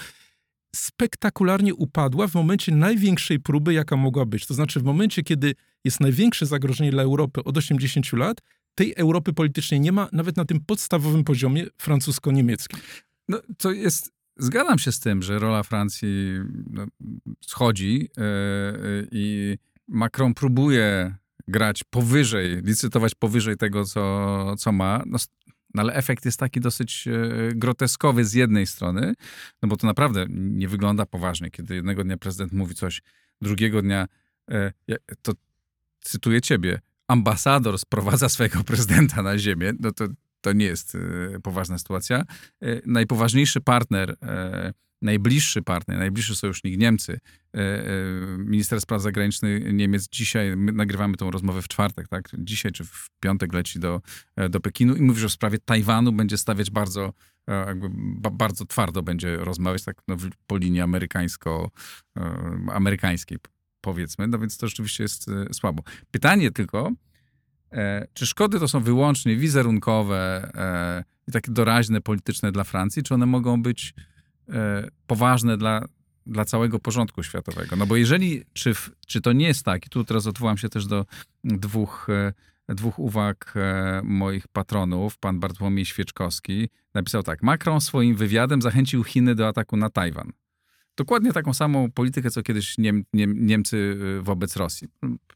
[0.77, 4.47] spektakularnie upadła w momencie największej próby, jaka mogła być.
[4.47, 5.55] To znaczy w momencie, kiedy
[5.85, 8.41] jest największe zagrożenie dla Europy od 80 lat,
[8.75, 12.81] tej Europy politycznej nie ma nawet na tym podstawowym poziomie francusko-niemieckim.
[13.29, 16.09] No, to jest, zgadzam się z tym, że rola Francji
[16.71, 16.87] no,
[17.41, 18.77] schodzi e, e,
[19.11, 19.57] i
[19.89, 21.15] Macron próbuje
[21.49, 25.03] grać powyżej, licytować powyżej tego, co, co ma.
[25.07, 25.19] No,
[25.75, 27.13] no, ale efekt jest taki dosyć e,
[27.55, 29.15] groteskowy z jednej strony,
[29.63, 33.03] no bo to naprawdę nie wygląda poważnie, kiedy jednego dnia prezydent mówi coś,
[33.41, 34.07] drugiego dnia,
[34.51, 34.73] e,
[35.23, 35.33] to
[36.01, 40.07] cytuję ciebie, ambasador sprowadza swojego prezydenta na ziemię, no to,
[40.41, 42.25] to nie jest e, poważna sytuacja.
[42.87, 44.17] Najpoważniejszy partner,
[45.07, 47.21] najbliższy partner, najbliższy sojusznik Niemcy,
[47.57, 47.83] e, e,
[48.38, 52.29] minister spraw zagranicznych Niemiec dzisiaj, my nagrywamy tą rozmowę w czwartek, tak?
[52.38, 54.01] Dzisiaj czy w piątek leci do,
[54.37, 57.12] e, do Pekinu i mówi, że w sprawie Tajwanu będzie stawiać bardzo,
[57.49, 60.16] jakby ba, bardzo twardo będzie rozmawiać, tak no,
[60.47, 63.38] po linii amerykańsko-amerykańskiej
[63.81, 65.83] powiedzmy, no więc to rzeczywiście jest słabo.
[66.11, 66.92] Pytanie tylko,
[68.12, 70.51] czy szkody to są wyłącznie wizerunkowe
[71.29, 73.95] i takie doraźne polityczne dla Francji, czy one mogą być
[75.07, 75.85] poważne dla,
[76.27, 77.77] dla całego porządku światowego?
[77.77, 78.73] No bo jeżeli, czy,
[79.07, 81.07] czy to nie jest tak, i tu teraz odwołam się też do
[81.45, 82.07] dwóch,
[82.69, 89.05] e, dwóch uwag e, moich patronów, pan Bartłomiej Świeczkowski napisał tak, Macron swoim wywiadem zachęcił
[89.05, 90.33] Chiny do ataku na Tajwan.
[90.97, 93.77] Dokładnie taką samą politykę, co kiedyś Niem, Niem, Niemcy
[94.19, 94.89] y, wobec Rosji.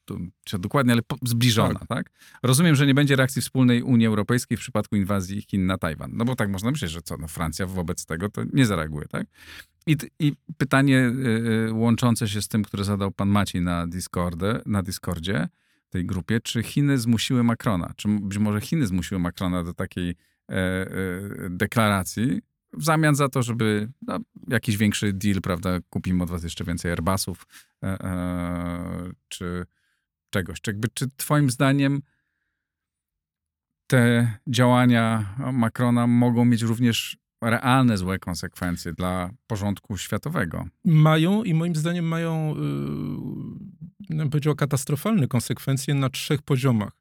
[0.04, 2.10] To, czy dokładnie, ale zbliżona, tak.
[2.42, 6.10] Rozumiem, że nie będzie reakcji wspólnej Unii Europejskiej w przypadku inwazji Chin na Tajwan.
[6.14, 9.26] No bo tak można myśleć, że co, no Francja wobec tego to nie zareaguje, tak?
[9.86, 14.60] I, i pytanie y, y, łączące się z tym, które zadał pan Maciej na, Discordzie,
[14.66, 15.48] na Discordzie,
[15.90, 20.54] tej grupie, czy Chiny zmusiły Macrona, czy być może Chiny zmusiły Macrona do takiej e,
[20.54, 20.90] e,
[21.50, 26.64] deklaracji, w zamian za to, żeby no, jakiś większy deal, prawda, kupimy od was jeszcze
[26.64, 27.46] więcej Airbusów,
[27.82, 29.66] e, e, czy
[30.30, 30.60] czegoś.
[30.60, 32.02] Czy, jakby, czy twoim zdaniem
[33.86, 40.66] te działania Macrona mogą mieć również realne złe konsekwencje dla porządku światowego?
[40.84, 42.54] mają i moim zdaniem mają,
[44.10, 46.99] yy, bym powiedział, katastrofalne konsekwencje na trzech poziomach.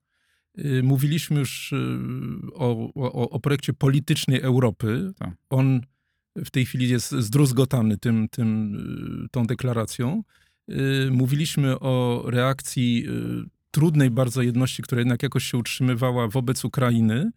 [0.56, 5.12] Yy, Mówiliśmy już yy, o, o, o projekcie politycznej Europy.
[5.18, 5.34] Tak.
[5.50, 5.82] On
[6.36, 8.74] w tej chwili jest zdruzgotany tym, tym,
[9.22, 10.24] yy, tą deklaracją.
[11.12, 13.08] Mówiliśmy o reakcji
[13.72, 17.32] trudnej bardzo jedności, która jednak jakoś się utrzymywała wobec Ukrainy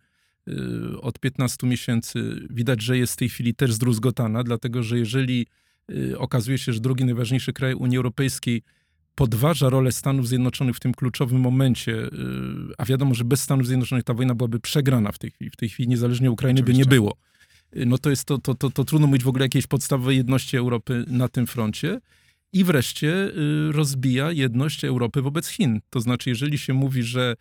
[1.01, 2.46] od 15 miesięcy.
[2.51, 5.46] Widać, że jest w tej chwili też zdruzgotana, dlatego że jeżeli
[5.90, 8.62] y, okazuje się, że drugi najważniejszy kraj Unii Europejskiej
[9.14, 12.09] podważa rolę Stanów Zjednoczonych w tym kluczowym momencie, y,
[12.79, 15.51] a wiadomo, że bez Stanów Zjednoczonych ta wojna byłaby przegrana w tej chwili.
[15.51, 16.90] W tej chwili niezależnie Ukrainy by nie Oczywiście.
[16.90, 17.16] było.
[17.77, 20.57] Y, No to jest to, to, to, to trudno mówić w ogóle jakiejś podstawowej jedności
[20.57, 22.01] Europy na tym froncie.
[22.53, 25.81] I wreszcie y, rozbija jedność Europy wobec Chin.
[25.90, 27.37] To znaczy, jeżeli się mówi, że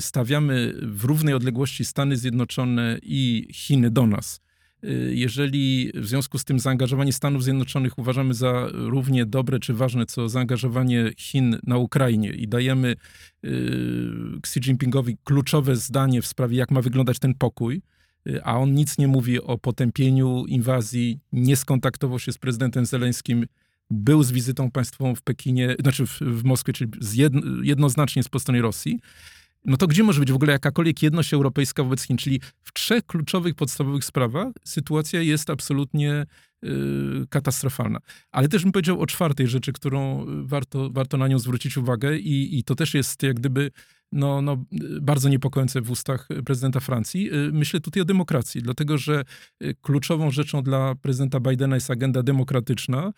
[0.00, 4.40] stawiamy w równej odległości Stany Zjednoczone i Chiny do nas,
[5.10, 10.28] jeżeli w związku z tym zaangażowanie Stanów Zjednoczonych uważamy za równie dobre czy ważne, co
[10.28, 12.96] zaangażowanie Chin na Ukrainie i dajemy
[13.44, 13.48] y,
[14.38, 17.82] Xi Jinpingowi kluczowe zdanie w sprawie, jak ma wyglądać ten pokój,
[18.28, 23.46] y, a on nic nie mówi o potępieniu inwazji, nie skontaktował się z prezydentem Zeleńskim,
[23.90, 28.38] był z wizytą państwową w Pekinie, znaczy w, w Moskwie, czyli jedno, jednoznacznie z po
[28.38, 29.00] stronie Rosji,
[29.64, 32.16] no to gdzie może być w ogóle jakakolwiek jedność europejska wobec Chin?
[32.16, 36.26] Czyli w trzech kluczowych, podstawowych sprawach sytuacja jest absolutnie
[36.64, 36.68] y,
[37.30, 37.98] katastrofalna.
[38.30, 42.58] Ale też bym powiedział o czwartej rzeczy, którą warto, warto na nią zwrócić uwagę i,
[42.58, 43.70] i to też jest jak gdyby
[44.14, 44.64] no, no,
[45.00, 47.30] bardzo niepokojące w ustach prezydenta Francji.
[47.52, 49.24] Myślę tutaj o demokracji, dlatego że
[49.82, 53.12] kluczową rzeczą dla prezydenta Bidena jest agenda demokratyczna,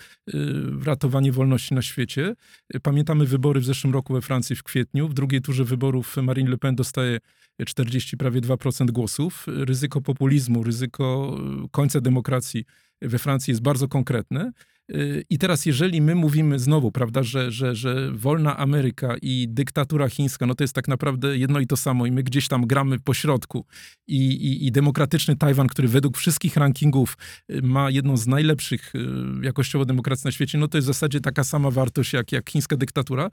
[0.84, 2.34] ratowanie wolności na świecie.
[2.82, 5.08] Pamiętamy wybory w zeszłym roku we Francji w kwietniu.
[5.08, 7.18] W drugiej turze wyborów Marine Le Pen dostaje
[7.66, 9.46] 40, prawie 2% głosów.
[9.48, 11.36] Ryzyko populizmu, ryzyko
[11.70, 12.64] końca demokracji
[13.02, 14.52] we Francji jest bardzo konkretne.
[14.94, 20.08] Y, I teraz, jeżeli my mówimy znowu, prawda, że, że, że wolna Ameryka i dyktatura
[20.08, 23.00] chińska, no to jest tak naprawdę jedno i to samo, i my gdzieś tam gramy
[23.00, 23.66] po środku.
[24.06, 27.16] I, i, i demokratyczny Tajwan, który według wszystkich rankingów
[27.50, 28.98] y, ma jedną z najlepszych y,
[29.42, 32.76] jakościowo demokracji na świecie, no to jest w zasadzie taka sama wartość jak, jak chińska
[32.76, 33.30] dyktatura.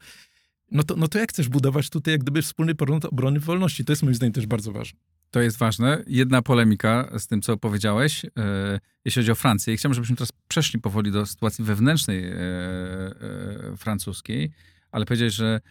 [0.71, 3.85] No to, no to jak chcesz budować tutaj jak gdyby wspólny porządek obrony wolności?
[3.85, 4.99] To jest moim zdaniem też bardzo ważne.
[5.34, 6.04] To jest ważne.
[6.08, 8.30] Jedna polemika z tym, co powiedziałeś, e,
[9.06, 9.74] jeśli chodzi o Francję.
[9.74, 14.52] I chciałbym, żebyśmy teraz przeszli powoli do sytuacji wewnętrznej e, e, francuskiej,
[14.91, 15.62] ale powiedzieć, że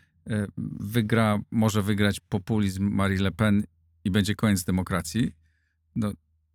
[0.81, 3.64] wygra, może wygrać populizm Marie Le Pen
[4.05, 5.33] i będzie koniec demokracji.
[5.96, 6.12] No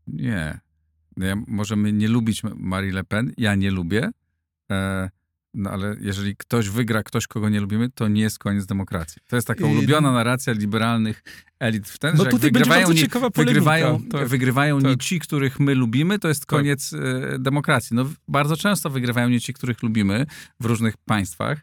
[0.07, 0.59] nie.
[1.17, 4.09] No ja, możemy nie lubić Marie Le Pen, ja nie lubię,
[4.71, 5.09] e,
[5.53, 9.21] no ale jeżeli ktoś wygra, ktoś, kogo nie lubimy, to nie jest koniec demokracji.
[9.27, 11.23] To jest taka ulubiona narracja liberalnych
[11.59, 14.89] elit w ten, no że tutaj wygrywają, nie, wygrywają, tak, wygrywają tak.
[14.89, 16.49] nie ci, których my lubimy, to jest Tak.
[16.49, 17.95] koniec e, demokracji.
[17.95, 20.25] No, bardzo często wygrywają nie ci, których lubimy
[20.59, 21.61] w różnych państwach.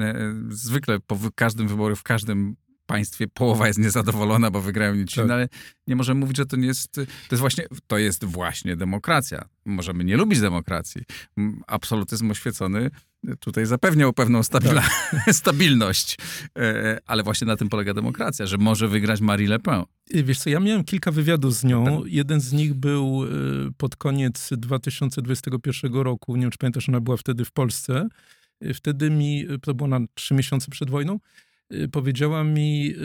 [0.00, 5.16] E, zwykle po każdym wyborze, w każdym państwie połowa jest niezadowolona, bo wygrają nie ci,
[5.16, 5.28] Tak.
[5.28, 5.48] no, ale
[5.86, 9.48] nie możemy mówić, że to nie jest, to jest właśnie, to jest właśnie demokracja.
[9.64, 11.02] Możemy nie lubić demokracji.
[11.66, 12.90] Absolutyzm oświecony
[13.40, 14.82] tutaj zapewniał pewną stabila,
[15.32, 16.16] stabilność,
[16.58, 19.82] E, ale właśnie na tym polega demokracja, że może wygrać Marie Le Pen.
[20.10, 21.84] Wiesz co, ja miałem kilka wywiadów z nią.
[21.84, 22.12] Tak.
[22.12, 23.28] Jeden z nich był y,
[23.76, 26.36] pod koniec 2021 roku.
[26.36, 28.08] Nie wiem, czy pamiętasz, ona była wtedy w Polsce.
[28.74, 31.18] Wtedy mi, to było na trzy miesiące przed wojną,
[31.92, 32.96] powiedziała mi, y,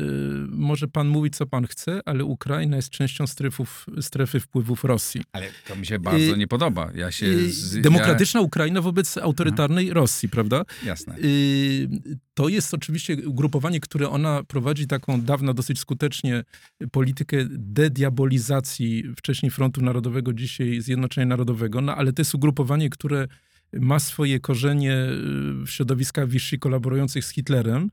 [0.47, 5.21] może pan mówić, co pan chce, ale Ukraina jest częścią strefów, strefy wpływów Rosji.
[5.33, 6.91] Ale to mi się bardzo Y, nie podoba.
[6.95, 7.25] Ja się...
[7.25, 10.57] Y, Z, Demokratyczna Ukraina wobec autorytarnej Rosji, prawda?
[10.57, 11.15] Ja, jasne.
[11.17, 11.89] Y,
[12.33, 16.43] To jest oczywiście ugrupowanie, które ona prowadzi taką dawno dosyć skutecznie
[16.91, 23.27] politykę dediabolizacji wcześniej Frontu Narodowego, dzisiaj Zjednoczenia Narodowego, no ale to jest ugrupowanie, które
[23.73, 27.89] ma swoje korzenie y, w środowiskach Vichy kolaborujących z Hitlerem.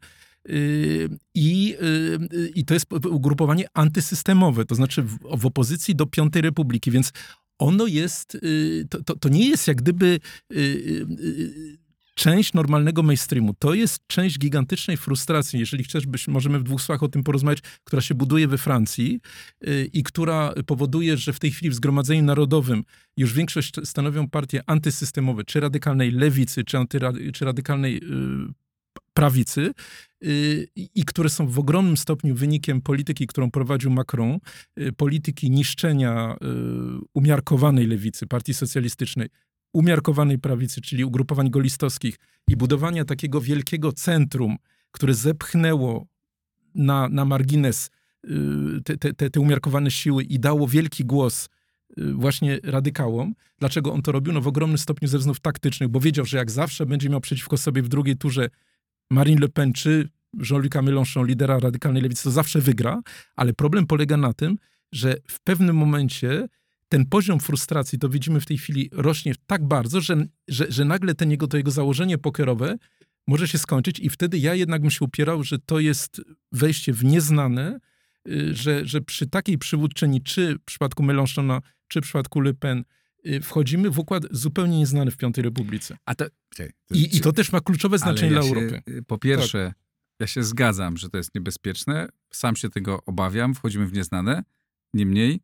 [0.48, 1.76] Y, I,
[2.32, 7.12] y, I to jest ugrupowanie antysystemowe, to znaczy w, w opozycji do Piątej Republiki, więc
[7.58, 10.20] ono jest, y, to, to, to nie jest jak gdyby
[12.14, 13.54] część normalnego mainstreamu.
[13.58, 17.58] To jest część gigantycznej frustracji, jeżeli chcesz, byś, możemy w dwóch słowach o tym porozmawiać,
[17.84, 19.20] która się buduje we Francji
[19.92, 22.84] i która powoduje, że w tej chwili w Zgromadzeniu Narodowym
[23.16, 28.00] już większość stanowią partie antysystemowe, czy radykalnej lewicy, czy, antyra- czy radykalnej
[29.14, 29.72] prawicy
[30.22, 34.38] i i które są w ogromnym stopniu wynikiem polityki, którą prowadził Macron,
[34.80, 36.46] y, polityki niszczenia y,
[37.14, 39.28] umiarkowanej lewicy, partii socjalistycznej,
[39.72, 42.16] umiarkowanej prawicy, czyli ugrupowań golistowskich
[42.48, 44.56] i budowania takiego wielkiego centrum,
[44.90, 46.06] które zepchnęło
[46.74, 47.90] na, na margines
[48.24, 48.30] y,
[48.84, 51.48] te, te, te, umiarkowane siły i dało wielki głos
[51.98, 53.34] y, właśnie radykałom.
[53.58, 54.32] Dlaczego on to robił?
[54.32, 57.56] No w ogromnym stopniu ze względów taktycznych, bo wiedział, że jak zawsze będzie miał przeciwko
[57.56, 58.48] sobie w drugiej turze
[59.10, 63.00] Marine Le Pen czy Jean-Luc'a Mélenchon, lidera radykalnej lewicy, to zawsze wygra,
[63.36, 64.56] ale problem polega na tym,
[64.92, 66.48] że w pewnym momencie
[66.88, 70.16] ten poziom frustracji, to widzimy w tej chwili, rośnie tak bardzo, że,
[70.48, 72.76] że, że nagle ten jego, to jego założenie pokerowe
[73.26, 76.20] może się skończyć i wtedy ja jednak bym się upierał, że to jest
[76.52, 77.78] wejście w nieznane,
[78.28, 82.84] y, że, że przy takiej przywódczyni, czy w przypadku Mélenchona, czy w przypadku Le Pen,
[83.42, 85.96] wchodzimy w układ zupełnie nieznany w Piątej Republice.
[86.06, 86.24] A to,
[86.90, 88.82] I, i to też ma kluczowe znaczenie dla ja się, Europy.
[88.88, 89.72] y, Po pierwsze,
[90.20, 92.08] ja się zgadzam, że to jest niebezpieczne.
[92.32, 93.54] Sam się tego obawiam.
[93.54, 94.42] Wchodzimy w nieznane.
[94.94, 95.40] Niemniej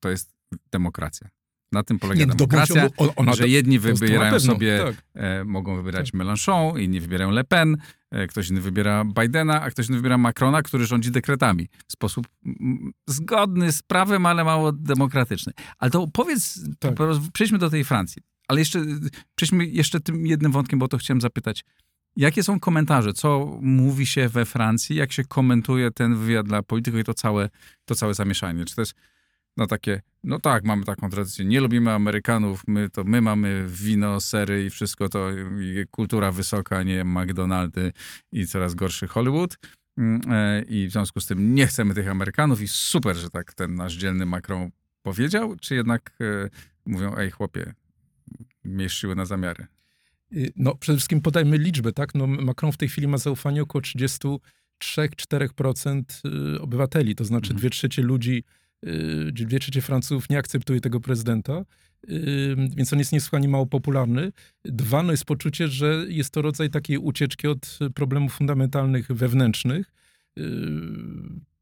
[0.00, 0.32] to jest
[0.72, 1.28] demokracja.
[1.72, 4.94] Na tym polega no, demokracja, on- ona- że jedni wybierają sobie, tak.
[5.14, 7.76] e, mogą wybierać Mélenchon, inni wybierają Le Pen,
[8.10, 12.26] e, ktoś inny wybiera Bidena, a ktoś inny wybiera Macrona, który rządzi dekretami w sposób
[13.06, 15.52] zgodny z prawem, ale mało demokratyczny.
[15.78, 16.94] Ale to powiedz, Tak.
[17.32, 18.22] przejdźmy do tej Francji.
[18.48, 18.84] Ale jeszcze,
[19.34, 21.64] przejdźmy jeszcze tym jednym wątkiem, bo to chciałem zapytać.
[22.16, 23.12] Jakie są komentarze?
[23.12, 24.96] Co mówi się we Francji?
[24.96, 27.48] Jak się komentuje ten wywiad dla polityków i to całe,
[27.84, 28.64] to całe zamieszanie?
[28.64, 28.94] Czy to jest
[29.56, 34.20] no takie, no tak, mamy taką tradycję, nie lubimy Amerykanów, my to my mamy wino,
[34.20, 37.92] sery i wszystko to, i kultura wysoka, nie McDonaldy
[38.32, 39.58] i coraz gorszy Hollywood.
[39.98, 43.54] Mm, e, I w związku z tym nie chcemy tych Amerykanów i super, że tak
[43.54, 44.70] ten nasz dzielny Macron
[45.02, 46.48] powiedział, czy jednak e,
[46.86, 47.74] mówią, ej chłopie,
[48.64, 49.66] miej siły na zamiary.
[50.32, 52.14] Y, No, przede wszystkim podajmy liczbę, tak?
[52.14, 54.28] No, Macron w tej chwili ma zaufanie około 30
[54.84, 56.02] 3-4%
[56.56, 57.58] y, obywateli, to znaczy Mhm.
[57.58, 58.44] dwie trzecie ludzi,
[59.32, 61.64] dwie trzecie Francuzów nie akceptuje tego prezydenta,
[62.08, 64.32] y, więc on jest niesłychanie mało popularny.
[64.64, 69.92] Dwa, no jest poczucie, że jest to rodzaj takiej ucieczki od problemów fundamentalnych wewnętrznych.
[70.38, 70.42] Y,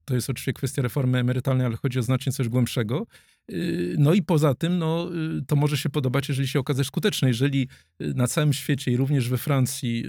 [0.05, 3.07] To jest oczywiście kwestia reformy emerytalnej, ale chodzi o znacznie coś głębszego.
[3.53, 7.29] Y, No i poza tym, no, y, to może się podobać, jeżeli się okaże skuteczne.
[7.29, 7.69] Jeżeli
[8.03, 10.05] y, na całym świecie i również we Francji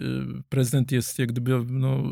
[0.49, 2.03] prezydent jest jak gdyby no,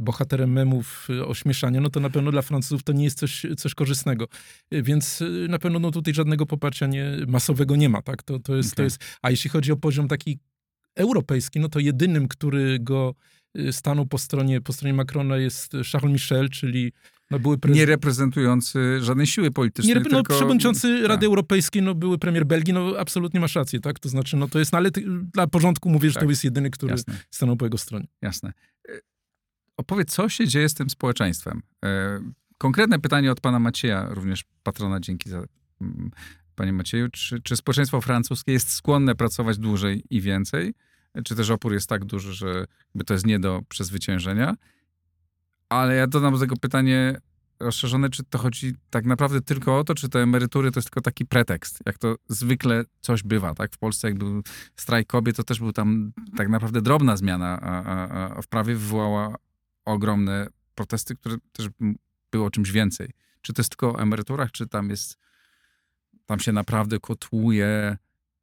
[0.00, 4.28] bohaterem memów ośmieszania, no to na pewno dla Francuzów to nie jest coś, coś korzystnego.
[4.72, 8.02] Więc na pewno no, tutaj żadnego poparcia nie, masowego nie ma.
[8.02, 8.22] Tak?
[8.22, 8.84] To, to jest, to Okej.
[8.84, 10.38] jest, a jeśli chodzi o poziom taki
[10.96, 13.14] europejski, no to jedynym, który go
[13.70, 16.92] stanął po stronie, po stronie Macrona jest Charles Michel, czyli
[17.30, 20.34] no, były Nie reprezentujący żadnej siły politycznej, Nie, no, tylko...
[20.34, 21.08] przewodniczący Tak.
[21.08, 23.98] Rady Europejskiej, no, były premier Belgii, no absolutnie masz rację, tak?
[23.98, 26.24] To znaczy, no to jest, no, ale ty, dla porządku mówię, że Tak.
[26.24, 27.18] to jest jedyny, który Jasne.
[27.30, 28.06] stanął po jego stronie.
[28.22, 28.52] Jasne.
[28.88, 28.92] E,
[29.76, 31.62] Opowiedz, co się dzieje z tym społeczeństwem?
[31.84, 32.20] E,
[32.58, 35.44] Konkretne pytanie od pana Macieja, również patrona, dzięki za
[36.54, 37.08] panie Macieju.
[37.08, 40.74] Czy, czy społeczeństwo francuskie jest skłonne pracować dłużej i więcej?
[41.24, 42.64] Czy też opór jest tak duży, że
[43.06, 44.54] to jest nie do przezwyciężenia?
[45.68, 47.20] Ale ja dodam do tego pytanie
[47.60, 51.00] rozszerzone, czy to chodzi tak naprawdę tylko o to, czy te emerytury to jest tylko
[51.00, 53.72] taki pretekst, jak to zwykle coś bywa, tak?
[53.72, 54.42] W Polsce jak był
[54.76, 58.74] strajk kobiet, to też był tam tak naprawdę drobna zmiana, a, a, a w prawie
[58.74, 59.36] wywołała
[59.84, 61.68] ogromne protesty, które też
[62.30, 63.10] było czymś więcej.
[63.42, 65.18] Czy to jest tylko o emeryturach, czy tam jest,
[66.26, 67.96] tam się naprawdę kotłuje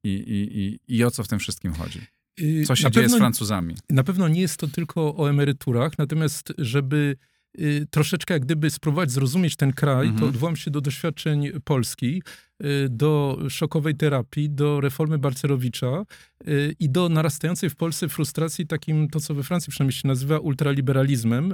[0.03, 2.07] i, i, i, i o co w tym wszystkim chodzi?
[2.41, 3.75] Y, Co się na dzieje z pewno- Francuzami?
[3.89, 7.15] Na pewno nie jest to tylko o emeryturach, natomiast żeby
[7.59, 10.19] y, troszeczkę jak gdyby spróbować zrozumieć ten kraj, Mhm.
[10.19, 12.21] to odwołam się do doświadczeń Polski,
[12.63, 16.05] y, do szokowej terapii, do reformy Balcerowicza
[16.47, 20.39] y, i do narastającej w Polsce frustracji takim, to co we Francji przynajmniej się nazywa
[20.39, 21.53] ultraliberalizmem,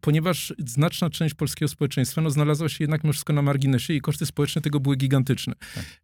[0.00, 4.26] ponieważ znaczna część polskiego społeczeństwa no, znalazła się jednak mimo wszystko na marginesie i koszty
[4.26, 5.54] społeczne tego były gigantyczne.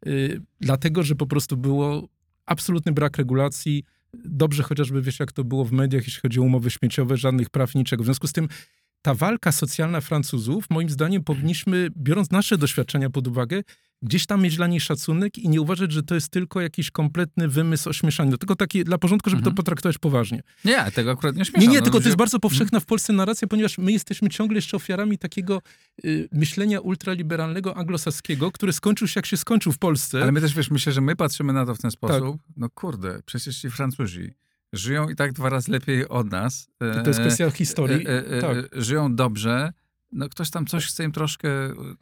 [0.07, 2.09] Y, Dlatego, że po prostu było
[2.47, 3.85] absolutny brak regulacji,
[4.25, 7.75] dobrze chociażby wiesz, jak to było w mediach, jeśli chodzi o umowy śmieciowe, żadnych praw,
[7.75, 8.03] niczego.
[8.03, 8.49] W związku z tym
[9.03, 13.63] ta walka socjalna Francuzów, moim zdaniem, powinniśmy, biorąc nasze doświadczenia pod uwagę,
[14.07, 17.49] gdzieś tam mieć dla niej szacunek i nie uważać, że to jest tylko jakiś kompletny
[17.49, 18.31] wymysł ośmieszania.
[18.31, 19.55] Do tego takie dla porządku, żeby Mhm.
[19.55, 20.43] to potraktować poważnie.
[20.65, 21.61] Nie, tego akurat nie śmieszam.
[21.63, 24.57] Nie, nie, no, tylko to jest bardzo powszechna w Polsce narracja, ponieważ my jesteśmy ciągle
[24.59, 25.63] jeszcze ofiarami takiego
[26.05, 30.23] y, myślenia ultraliberalnego anglosaskiego, który skończył się jak się skończył w Polsce.
[30.23, 32.37] Ale my też, wiesz, myślę, że my patrzymy na to w ten sposób.
[32.57, 34.35] No kurde, przecież ci Francuzi
[34.73, 36.69] żyją i tak dwa razy lepiej od nas.
[36.79, 38.07] To, to jest E, kwestia historii.
[38.09, 38.57] e, e, tak.
[38.57, 39.73] e, żyją dobrze,
[40.13, 41.49] no ktoś tam coś chce im troszkę,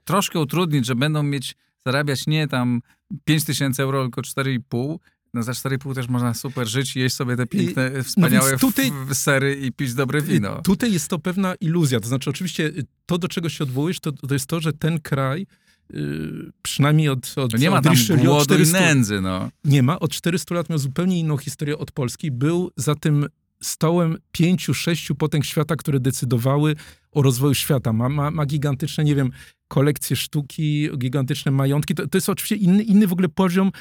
[0.05, 1.57] troszkę utrudnić, że będą mieć,
[1.87, 2.81] zarabiać nie tam
[3.25, 4.99] 5 tysięcy euro, tylko 4,5.
[5.35, 8.93] No za 4,5 też można super żyć i jeść sobie te piękne, wspaniałe więc tutaj-
[9.13, 10.63] sery i pić dobre wino.
[10.63, 12.01] Tutaj jest to pewna iluzja.
[12.01, 15.01] To znaczy, oczywiście, y, to, do czego się odwołujesz, to, to jest to, że ten
[15.01, 15.47] kraj,
[15.95, 19.21] y, przynajmniej od, od To nie ma od tam Richelieu od głodu i 400 nędzy,
[19.21, 19.51] no.
[19.65, 20.01] Nie ma.
[20.01, 22.31] Od 400 lat miał zupełnie inną historię od Polski.
[22.31, 23.27] Był za tym
[23.63, 26.77] stołem pięciu, sześciu potęg świata, które decydowały
[27.13, 27.93] o rozwoju świata.
[27.93, 29.31] Ma, ma, ma gigantyczne, nie wiem,
[29.69, 31.95] kolekcje sztuki, gigantyczne majątki.
[31.95, 33.73] To, to jest oczywiście inny, inny w ogóle poziom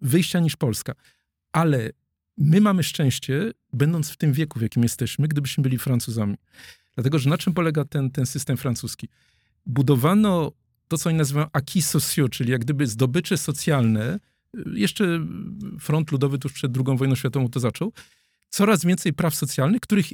[0.00, 0.92] wyjścia niż Polska.
[1.52, 1.90] Ale
[2.38, 6.36] my mamy szczęście, będąc w tym wieku, w jakim jesteśmy, gdybyśmy byli Francuzami.
[6.94, 9.08] Dlatego, że na czym polega ten, ten system francuski?
[9.66, 10.52] Budowano
[10.88, 14.18] to, co oni nazywają acquis sociaux, czyli jak gdyby zdobycze socjalne,
[14.74, 15.26] jeszcze
[15.80, 17.92] front ludowy tuż przed II wojną światową to zaczął,
[18.48, 20.06] coraz więcej praw socjalnych, których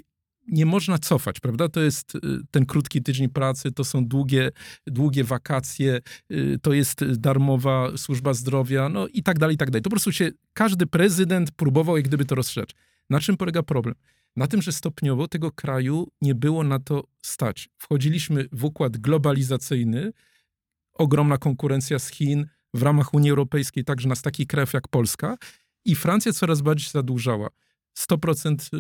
[0.49, 1.69] nie można cofać, prawda?
[1.69, 2.19] To jest y,
[2.51, 4.51] ten krótki tydzień pracy, to są długie,
[4.87, 6.01] długie wakacje,
[6.33, 9.83] y, to jest darmowa służba zdrowia, no i tak dalej, i tak dalej.
[9.83, 12.71] To po prostu się każdy prezydent próbował jak gdyby to rozszerzyć.
[13.11, 13.95] Na czym polega problem?
[14.37, 17.69] Na tym, że stopniowo tego kraju nie było na to stać.
[17.79, 20.13] Wchodziliśmy w układ globalizacyjny,
[20.95, 25.37] ogromna konkurencja z Chin, w ramach Unii Europejskiej, także nas takich krajów jak Polska
[25.85, 27.49] i Francja coraz bardziej zadłużała.
[27.99, 28.75] 100%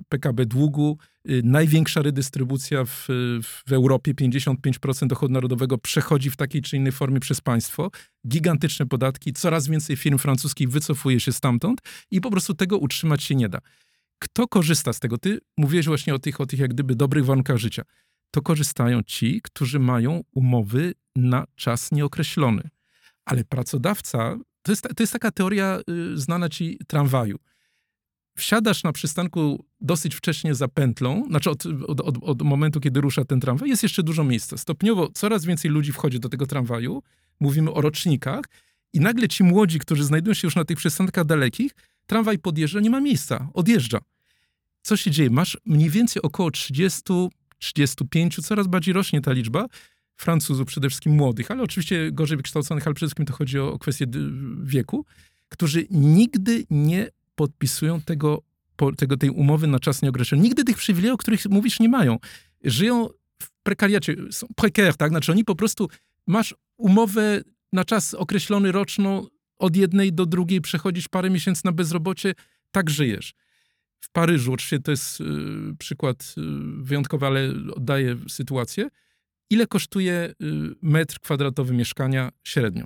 [0.00, 0.98] y, PKB długu,
[1.30, 3.06] y, największa redystrybucja w,
[3.66, 7.90] w Europie, 55% dochodu narodowego przechodzi w takiej czy innej formie przez państwo,
[8.28, 11.80] gigantyczne podatki, coraz więcej firm francuskich wycofuje się stamtąd
[12.10, 13.58] i po prostu tego utrzymać się nie da.
[14.18, 15.18] Kto korzysta z tego?
[15.18, 17.82] Ty mówiłeś właśnie o tych, o tych jak gdyby dobrych warunkach życia.
[18.30, 22.68] To korzystają ci, którzy mają umowy na czas nieokreślony.
[23.24, 27.36] Ale pracodawca, to jest, to jest taka teoria y, znana ci tramwaju.
[28.36, 33.24] Wsiadasz na przystanku dosyć wcześnie za pętlą, znaczy od, od, od, od momentu, kiedy rusza
[33.24, 34.56] ten tramwaj, jest jeszcze dużo miejsca.
[34.56, 37.02] Stopniowo coraz więcej ludzi wchodzi do tego tramwaju,
[37.40, 38.44] mówimy o rocznikach,
[38.92, 41.72] i nagle ci młodzi, którzy znajdują się już na tych przystankach dalekich,
[42.06, 43.98] tramwaj podjeżdża, nie ma miejsca, odjeżdża.
[44.82, 45.30] Co się dzieje?
[45.30, 47.02] Masz mniej więcej około 30
[47.58, 49.66] 35, coraz bardziej rośnie ta liczba.
[50.16, 53.78] Francuzów, przede wszystkim młodych, ale oczywiście gorzej wykształconych, ale przede wszystkim to chodzi o, o
[53.78, 54.06] kwestię
[54.62, 55.04] wieku,
[55.48, 58.42] którzy nigdy nie podpisują tego,
[58.96, 60.42] tego, tej umowy na czas nieokreślony.
[60.42, 62.18] Nigdy tych przywilejów, o których mówisz, nie mają.
[62.64, 63.08] Żyją
[63.42, 65.10] w prekariacie, są precaire, tak?
[65.10, 65.88] Znaczy oni po prostu,
[66.26, 69.26] masz umowę na czas określony roczną,
[69.58, 72.34] od jednej do drugiej przechodzisz parę miesięcy na bezrobocie,
[72.70, 73.34] tak żyjesz.
[74.00, 75.24] W Paryżu, oczywiście to jest y,
[75.78, 76.42] przykład y,
[76.82, 78.88] wyjątkowy, ale oddaje sytuację.
[79.50, 80.34] Ile kosztuje y,
[80.82, 82.84] metr kwadratowy mieszkania średnio?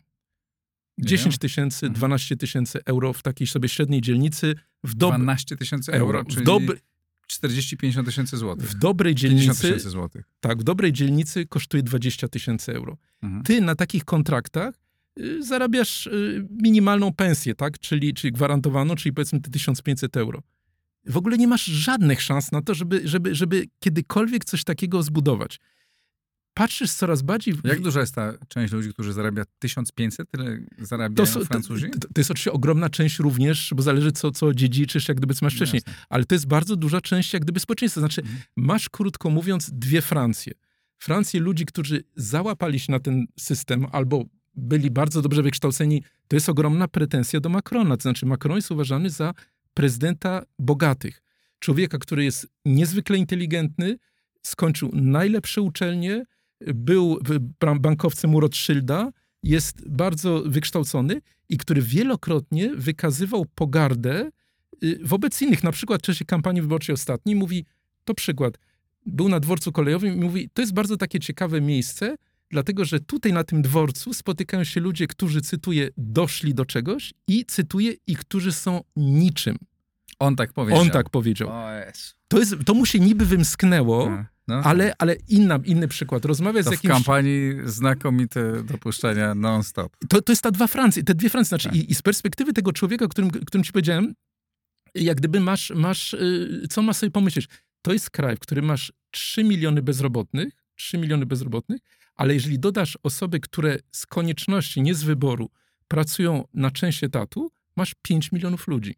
[1.00, 2.38] 10 tysięcy, 12 mhm.
[2.38, 4.54] tysięcy euro w takiej sobie średniej dzielnicy.
[4.84, 5.14] W dob...
[5.14, 6.62] 12 tysięcy euro, euro, czyli dob...
[7.32, 8.68] 40-50 tysięcy złotych.
[8.68, 9.80] W dobrej dzielnicy.
[9.80, 10.24] złotych.
[10.40, 12.96] Tak, w dobrej dzielnicy kosztuje 20 tysięcy euro.
[13.22, 13.42] Mhm.
[13.42, 14.74] Ty na takich kontraktach
[15.20, 17.78] y, zarabiasz y, minimalną pensję, tak?
[17.78, 20.42] Czyli, czyli gwarantowaną, czyli powiedzmy te 1500 euro.
[21.06, 25.60] W ogóle nie masz żadnych szans na to, żeby, żeby, żeby kiedykolwiek coś takiego zbudować
[26.54, 27.54] patrzysz coraz bardziej...
[27.54, 27.60] W...
[27.64, 31.90] Jak duża jest ta część ludzi, którzy zarabia 1500, tyle zarabiają to, Francuzi?
[31.90, 35.46] To, to, jest oczywiście ogromna część również, bo zależy co, co dziedziczysz, jak gdyby co
[35.46, 35.82] masz wcześniej.
[35.86, 36.02] Jasne.
[36.08, 38.00] Ale to jest bardzo duża część jak gdyby społeczeństwa.
[38.00, 38.40] Znaczy, mhm.
[38.56, 40.52] masz krótko mówiąc dwie Francje.
[40.98, 44.24] Francję ludzi, którzy załapali się na ten system albo
[44.54, 47.96] byli bardzo dobrze wykształceni, to jest ogromna pretensja do Macrona.
[47.96, 49.34] To znaczy Macron jest uważany za
[49.74, 51.22] prezydenta bogatych.
[51.58, 53.96] Człowieka, który jest niezwykle inteligentny,
[54.42, 56.24] skończył najlepsze uczelnie,
[56.74, 57.18] był
[57.80, 59.10] bankowcem u Rothschilda,
[59.42, 64.30] jest bardzo wykształcony i który wielokrotnie wykazywał pogardę
[64.84, 65.64] y, wobec innych.
[65.64, 67.64] Na przykład w czasie kampanii wyborczej ostatniej mówi,
[68.04, 68.58] to przykład,
[69.06, 72.16] był na dworcu kolejowym i mówi, to jest bardzo takie ciekawe miejsce,
[72.50, 77.44] dlatego że tutaj na tym dworcu spotykają się ludzie, którzy, cytuję, doszli do czegoś i
[77.44, 79.56] cytuję, i którzy są niczym.
[80.18, 80.80] On tak powiedział.
[80.80, 81.48] On tak powiedział.
[82.28, 84.26] To, jest, to mu się niby wymsknęło, hmm.
[84.50, 84.62] No.
[84.64, 86.24] Ale, ale inna, inny przykład.
[86.24, 86.90] Rozmawiać to z jakimś...
[86.90, 89.96] w kampanii znakomite dopuszczenia non-stop.
[90.08, 91.48] To, to jest ta dwa Francji, te dwie Francje.
[91.48, 91.76] Znaczy, tak.
[91.76, 94.14] i, i, z perspektywy tego człowieka, o którym, którym ci powiedziałem,
[94.94, 97.48] jak gdyby masz, masz yy, co masz sobie pomyśleć?
[97.82, 101.80] To jest kraj, w którym masz 3 miliony bezrobotnych, 3 miliony bezrobotnych,
[102.14, 105.50] ale jeżeli dodasz osoby, które z konieczności, nie z wyboru,
[105.88, 108.94] pracują na część etatu, masz 5 milionów ludzi.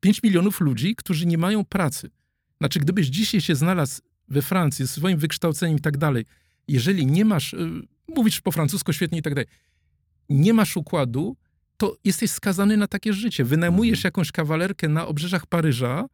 [0.00, 2.10] 5 milionów ludzi, którzy nie mają pracy.
[2.58, 6.24] Znaczy, gdybyś dzisiaj się znalazł we Francji, z swoim wykształceniem i tak dalej,
[6.68, 7.70] jeżeli nie masz, y,
[8.08, 9.48] mówisz po francusku świetnie i tak dalej,
[10.28, 11.36] nie masz układu,
[11.76, 13.44] to jesteś skazany na takie życie.
[13.44, 14.08] Wynajmujesz mhm.
[14.08, 16.06] jakąś kawalerkę na obrzeżach Paryża,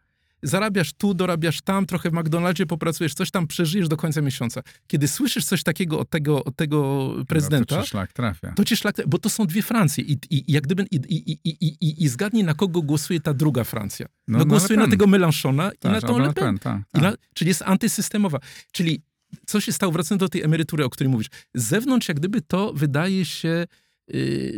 [0.42, 4.62] zarabiasz tu, dorabiasz tam, trochę w McDonaldzie popracujesz, coś tam przeżyjesz do końca miesiąca.
[4.86, 8.52] Kiedy słyszysz coś takiego od tego, od tego prezydenta, no, to ci szlak trafia.
[8.52, 11.66] To ci szlak bo to są dwie Francje i, i, jak gdyby, i, i, i,
[11.80, 14.06] i, i zgadnij na kogo głosuje ta druga Francja.
[14.28, 16.58] No, no głosuje na tego Mélenchona i na tą Le Pen.
[16.58, 17.00] Ta, ta.
[17.00, 18.38] Na, czyli jest antysystemowa.
[18.72, 19.02] Czyli
[19.46, 21.28] co się stało, wracając do tej emerytury, o której mówisz.
[21.54, 23.66] Z zewnątrz jak gdyby to wydaje się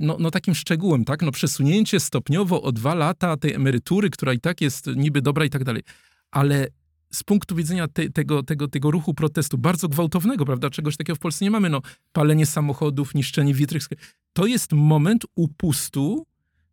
[0.00, 1.22] no, no takim szczegółem, tak?
[1.22, 5.50] No przesunięcie stopniowo o dwa lata tej emerytury, która i tak jest niby dobra i
[5.50, 5.82] tak dalej.
[6.30, 6.68] Ale
[7.12, 10.70] z punktu widzenia te, tego, tego, tego ruchu protestu, bardzo gwałtownego, prawda?
[10.70, 11.80] Czegoś takiego w Polsce nie mamy, no
[12.12, 13.88] palenie samochodów, niszczenie witrych.
[14.32, 16.26] To jest moment upustu,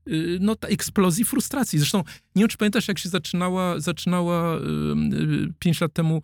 [0.07, 1.79] y, no ta eksplozji frustracji.
[1.79, 2.03] Zresztą
[2.35, 4.59] nie wiem, czy pamiętasz, jak się zaczynała, zaczynała
[5.59, 6.21] pięć lat temu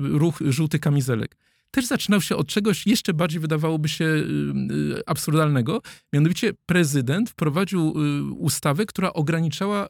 [0.00, 1.36] ruch żółty kamizelek
[1.70, 4.18] też zaczynał się od czegoś jeszcze bardziej wydawałoby się y,
[4.98, 5.82] y, absurdalnego.
[6.12, 9.86] Mianowicie prezydent wprowadził y, ustawę, która ograniczała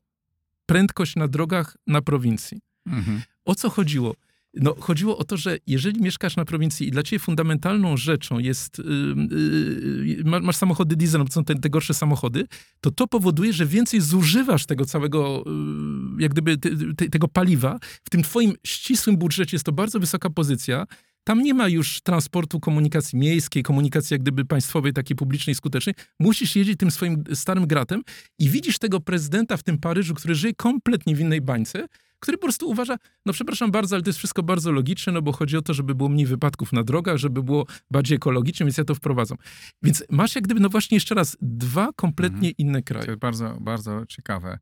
[0.67, 2.61] prędkość na drogach na prowincji.
[2.87, 3.23] Mhm.
[3.45, 4.15] O co chodziło?
[4.55, 8.79] No, chodziło o to, że jeżeli mieszkasz na prowincji i dla ciebie fundamentalną rzeczą jest,
[8.79, 12.47] yy, yy, masz samochody diesel, to są te, te, gorsze samochody,
[12.81, 17.79] to to powoduje, że więcej zużywasz tego całego, yy, jak gdyby te, te, tego paliwa.
[18.05, 20.87] W tym twoim ścisłym budżecie jest to bardzo wysoka pozycja.
[21.25, 25.95] Tam nie ma już transportu komunikacji miejskiej, komunikacji jak gdyby państwowej, takiej publicznej, skutecznej.
[26.21, 28.03] Musisz jeździć tym swoim starym gratem
[28.39, 31.87] i widzisz tego prezydenta w tym Paryżu, który żyje kompletnie w innej bańce,
[32.21, 32.97] który po prostu uważa,
[33.27, 35.95] no przepraszam bardzo, ale to jest wszystko bardzo logiczne, no bo chodzi o to, żeby
[35.95, 39.39] było mniej wypadków na drogach, żeby było bardziej ekologicznie, więc ja to wprowadzam.
[39.83, 42.55] Więc masz jak gdyby, no właśnie jeszcze raz, dwa kompletnie mhm.
[42.59, 43.05] inne kraje.
[43.05, 44.59] To jest bardzo, bardzo ciekawe.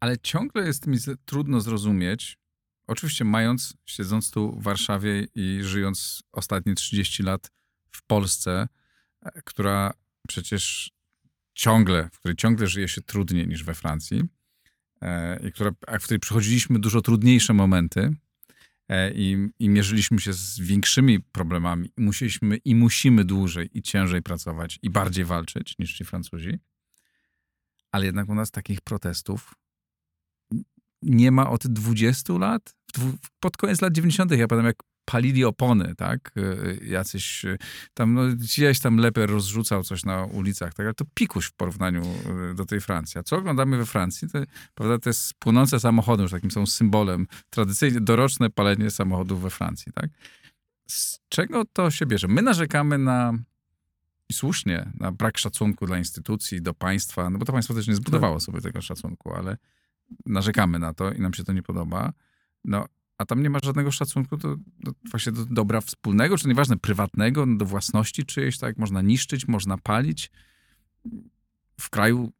[0.00, 2.38] Ale ciągle jest mi trudno zrozumieć,
[2.86, 7.50] Oczywiście mając, siedząc tu w Warszawie i żyjąc ostatnie 30 lat
[7.90, 8.68] w Polsce,
[9.22, 9.92] e, która
[10.28, 10.90] przecież
[11.54, 14.22] ciągle, w której ciągle żyje się trudniej niż we Francji
[15.00, 15.70] e, i która,
[16.00, 18.14] w której przechodziliśmy dużo trudniejsze momenty
[18.88, 24.78] e, i, i mierzyliśmy się z większymi problemami musieliśmy i musimy dłużej i ciężej pracować
[24.82, 26.58] i bardziej walczyć niż ci Francuzi.
[27.92, 29.54] Ale jednak u nas takich protestów
[31.02, 32.74] nie ma od 20 lat.
[33.40, 34.30] Pod koniec lat 90.
[34.30, 34.76] ja pamiętam, jak
[35.06, 36.32] palili opony, tak?
[36.36, 37.58] Y, Jacyś y,
[37.94, 40.86] tam, no, gdzieś tam lepiej rozrzucał coś na ulicach, tak?
[40.86, 42.02] Ale to pikuś w porównaniu
[42.50, 43.18] y, do tej Francji.
[43.18, 44.38] A co oglądamy we Francji, to,
[44.74, 47.26] prawda, to jest płonące samochody, już takim są symbolem.
[47.50, 50.10] Tradycyjnie doroczne palenie samochodów we Francji, tak?
[50.88, 52.28] Z czego to się bierze?
[52.28, 53.32] My narzekamy na
[54.28, 57.94] i słusznie, na brak szacunku dla instytucji, do państwa, no bo to państwo też nie
[57.94, 59.56] zbudowało sobie tego szacunku, ale
[60.26, 62.12] narzekamy na to i nam się to nie podoba.
[62.64, 62.86] No,
[63.18, 67.46] a tam nie ma żadnego szacunku do, do właśnie do dobra wspólnego, czy nieważne, prywatnego,
[67.46, 68.78] do własności czyjejś, tak?
[68.78, 70.30] Można niszczyć, można palić.
[71.80, 72.32] W kraju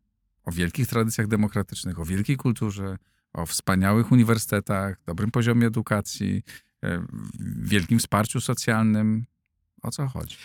[0.44, 2.98] o wielkich tradycjach demokratycznych, o wielkiej kulturze,
[3.32, 6.42] o wspaniałych uniwersytetach, dobrym poziomie edukacji,
[6.84, 7.06] e,
[7.62, 9.26] wielkim wsparciu socjalnym.
[9.82, 10.36] O co chodzi?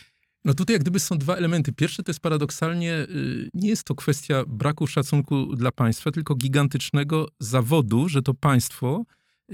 [0.46, 1.74] No tutaj jak gdyby są dwa elementy.
[1.74, 7.28] Pierwszy to jest paradoksalnie, y, nie jest to kwestia braku szacunku dla państwa, tylko gigantycznego
[7.40, 9.04] zawodu, że to państwo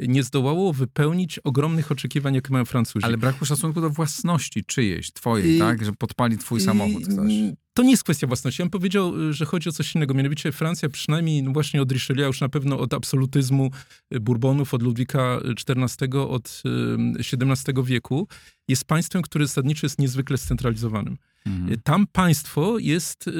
[0.08, 3.06] nie zdołało wypełnić ogromnych oczekiwań, jakie mają Francuzi.
[3.06, 5.86] Ale braku szacunku do własności czyjejś, twojej, I- tak?
[5.86, 7.32] Że podpali twój samochód ktoś.
[7.32, 8.62] I- To nie jest kwestia własności.
[8.62, 10.14] Ja bym powiedział, że chodzi o coś innego.
[10.14, 13.72] Mianowicie Francja, przynajmniej no właśnie od Richelieu, już na pewno od absolutyzmu
[14.16, 18.28] y, Bourbonów, od Ludwika XIV, od y, XVII wieku,
[18.68, 21.18] jest państwem, które zasadniczo jest niezwykle scentralizowanym.
[21.46, 21.72] Mhm.
[21.74, 23.32] Y, Tam państwo jest y,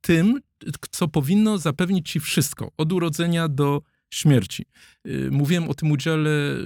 [0.00, 0.40] tym,
[0.90, 4.64] co powinno zapewnić ci wszystko, od urodzenia do śmierci.
[5.06, 6.60] Y, Mówiłem o tym udziale y,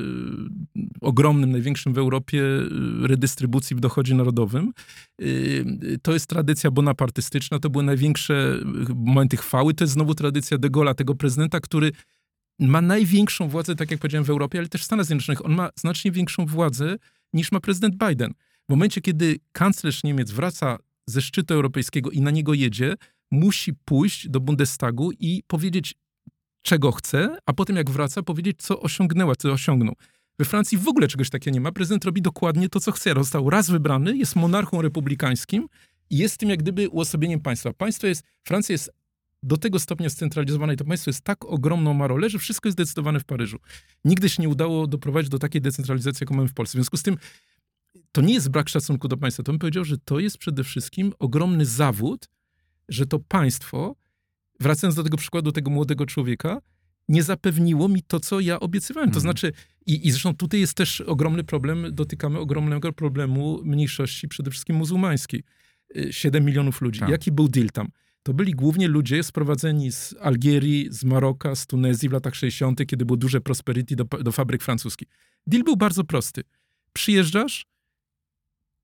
[1.01, 2.69] ogromnym, największym w Europie y,
[3.07, 4.73] redystrybucji w dochodzie narodowym.
[6.03, 8.59] To jest tradycja bonapartystyczna, to były największe
[8.95, 9.75] momenty chwały.
[9.75, 11.93] To jest znowu tradycja de Gaulle'a, tego prezydenta, który
[12.59, 15.45] ma największą władzę, tak jak powiedziałem, w Europie, ale też w Stanach Zjednoczonych.
[15.45, 16.97] On ma znacznie większą władzę
[17.33, 18.33] niż ma prezydent Biden.
[18.69, 22.95] W momencie, kiedy kanclerz Niemiec wraca ze szczytu europejskiego i na niego jedzie,
[23.31, 25.95] musi pójść do Bundestagu i powiedzieć,
[26.65, 29.95] czego chce, a potem jak wraca, powiedzieć, co osiągnęła, co osiągnął.
[30.39, 31.73] We Francji w ogóle czegoś takiego nie ma.
[31.73, 33.15] Prezydent robi dokładnie to, co chce.
[33.15, 35.69] Został raz wybrany, jest monarchą republikańskim
[36.11, 37.73] i jest tym jak gdyby uosobieniem państwa.
[37.73, 38.91] Państwo jest, Francja jest
[39.43, 43.21] do tego stopnia scentralizowane i to państwo jest tak ogromną marolę, że wszystko jest decydowane
[43.21, 43.59] w Paryżu.
[44.05, 46.71] Nigdy się nie udało doprowadzić do takiej decentralizacji, jaką mamy w Polsce.
[46.71, 47.17] W związku z tym
[48.13, 49.43] to nie jest brak szacunku do państwa.
[49.43, 52.29] To bym powiedział, że to jest przede wszystkim ogromny zawód,
[52.89, 53.97] że to państwo,
[54.61, 56.61] wracając do tego przykładu tego młodego człowieka,
[57.09, 59.11] nie zapewniło mi to, co ja obiecywałem.
[59.11, 59.23] To Mhm.
[59.23, 59.53] znaczy,
[59.87, 65.43] i, i zresztą tutaj jest też ogromny problem, dotykamy ogromnego problemu mniejszości, przede wszystkim muzułmańskiej.
[65.97, 67.01] Y, 7 milionów ludzi.
[67.01, 67.09] Tak.
[67.09, 67.89] Jaki był deal tam?
[68.23, 73.05] To byli głównie ludzie sprowadzeni z Algierii, z Maroka, z Tunezji w latach 60., kiedy
[73.05, 75.09] było duże prosperity do, do fabryk francuskich.
[75.47, 76.43] Deal był bardzo prosty.
[76.93, 77.67] Przyjeżdżasz,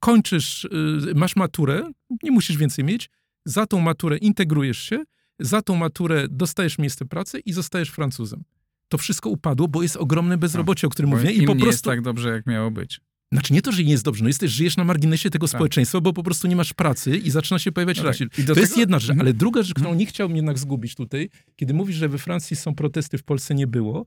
[0.00, 0.68] kończysz, y,
[1.14, 1.90] masz maturę,
[2.22, 3.10] nie musisz więcej mieć,
[3.44, 5.04] za tą maturę integrujesz się,
[5.40, 8.42] za tą maturę dostajesz miejsce pracy i zostajesz Francuzem.
[8.88, 11.30] To wszystko upadło, bo jest ogromne bezrobocie, o którym Bo mówię.
[11.32, 11.90] I po nie jest prostu.
[11.90, 13.00] tak dobrze, jak miało być.
[13.32, 15.50] Znaczy nie to, że nie jest dobrze, no jesteś, żyjesz na marginesie tego Tak.
[15.58, 18.28] społeczeństwa, bo po prostu nie masz pracy i zaczyna się pojawiać No rasizm.
[18.28, 18.44] tak.
[18.44, 19.26] Do To jest tego- jedna rzecz, Mhm.
[19.26, 22.74] ale druga rzecz, którą nie chciałbym jednak zgubić tutaj, kiedy mówisz, że we Francji są
[22.74, 24.06] protesty, w Polsce nie było,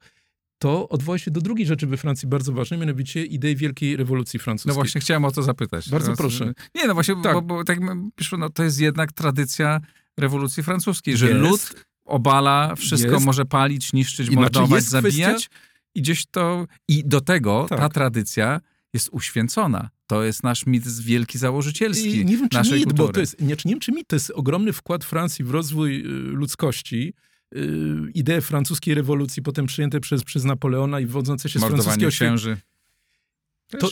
[0.57, 4.69] to odwołaj się do drugiej rzeczy we Francji bardzo ważnej, mianowicie idei Wielkiej Rewolucji Francuskiej.
[4.69, 5.89] No właśnie chciałem o to zapytać.
[5.89, 6.53] Bardzo Teraz, proszę.
[6.75, 7.33] Nie, no właśnie, Tak.
[7.33, 7.79] bo, bo tak
[8.15, 9.79] piszą, no to jest jednak tradycja
[10.17, 11.39] rewolucji francuskiej, że Jest.
[11.39, 13.25] lud obala, wszystko Jest.
[13.25, 15.49] może palić, niszczyć, I znaczy mordować, kwestia- zabijać
[15.95, 16.67] i gdzieś to...
[16.87, 17.93] I do tego ta Tak.
[17.93, 18.61] tradycja
[18.93, 19.89] jest uświęcona.
[20.07, 23.13] To jest nasz mit wielki założycielski I nie wiem, czy naszej mit, bo kultury.
[23.13, 26.09] to jest, nie, nie wiem, czy mit, to jest ogromny wkład Francji w rozwój y,
[26.09, 27.13] ludzkości.
[27.55, 32.57] Y, idee francuskiej rewolucji, potem przyjęte przez, przez Napoleona i wodzące się z francuskiego księży.
[33.79, 33.89] To-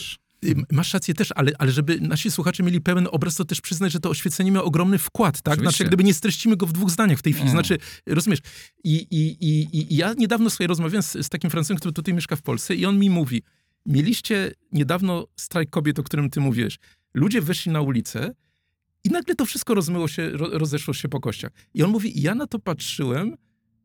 [0.72, 4.00] Masz rację też, ale, ale żeby nasi słuchacze mieli pełen obraz, to też przyznać, że
[4.00, 5.54] to oświecenie miał ogromny wkład, tak?
[5.54, 5.76] Oczywiście.
[5.76, 7.44] Znaczy, gdyby nie streścimy go w dwóch zdaniach w tej chwili.
[7.46, 7.50] Nie.
[7.50, 8.38] Znaczy, rozumiesz,
[8.84, 12.36] i, i, i, i- ja niedawno sobie rozmawiałem z, z takim Francuzem, który tutaj mieszka
[12.36, 13.42] w Polsce i on mi mówi,
[13.86, 16.78] mieliście niedawno strajk kobiet, o którym ty mówisz.
[17.14, 18.34] Ludzie weszli na ulicę
[19.04, 21.50] i nagle to wszystko rozmyło się, ro, rozeszło się po kościach.
[21.74, 23.36] I on mówi, ja na to patrzyłem,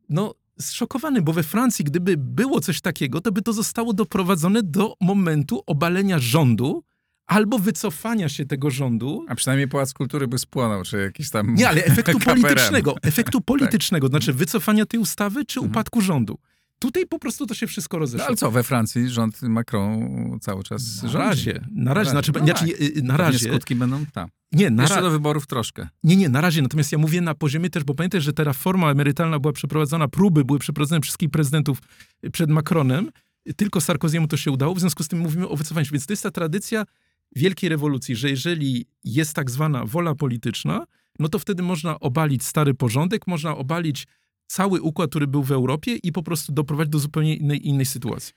[0.09, 4.93] no zszokowany, bo we Francji, gdyby było coś takiego, to by to zostało doprowadzone do
[5.01, 6.83] momentu obalenia rządu
[7.27, 9.25] albo wycofania się tego rządu.
[9.27, 11.55] A przynajmniej Pałac Kultury by spłonął, czy jakiś tam...
[11.55, 12.95] Nie, ale efektu politycznego.
[13.01, 15.71] Efektu politycznego, znaczy wycofania tej ustawy czy Mhm.
[15.71, 16.37] upadku rządu.
[16.79, 18.27] Tutaj po prostu to się wszystko No, rozeszło.
[18.27, 21.17] ale co, we Francji rząd Macron cały czas na rządzi.
[21.27, 23.03] razie, na razie, znaczy, No znaczy, tak.
[23.03, 24.29] na Pewnie razie, skutki będą tam.
[24.51, 25.87] nie, na, Jeszcze do wyborów troszkę.
[26.03, 28.91] nie, nie, na razie, natomiast ja mówię na poziomie też, bo pamiętaj, że ta reforma
[28.91, 31.77] emerytalna była przeprowadzona, próby były przeprowadzone wszystkich prezydentów
[32.31, 33.09] przed Macronem,
[33.55, 36.13] tylko Sarkoziemu to się udało, w związku z tym mówimy o wycofaniu się, więc to
[36.13, 36.85] jest ta tradycja
[37.35, 40.85] wielkiej rewolucji, że jeżeli jest tak zwana wola polityczna,
[41.19, 44.07] no to wtedy można obalić stary porządek, można obalić
[44.47, 48.33] cały układ, który był w Europie i po prostu doprowadzić do zupełnie innej, innej sytuacji.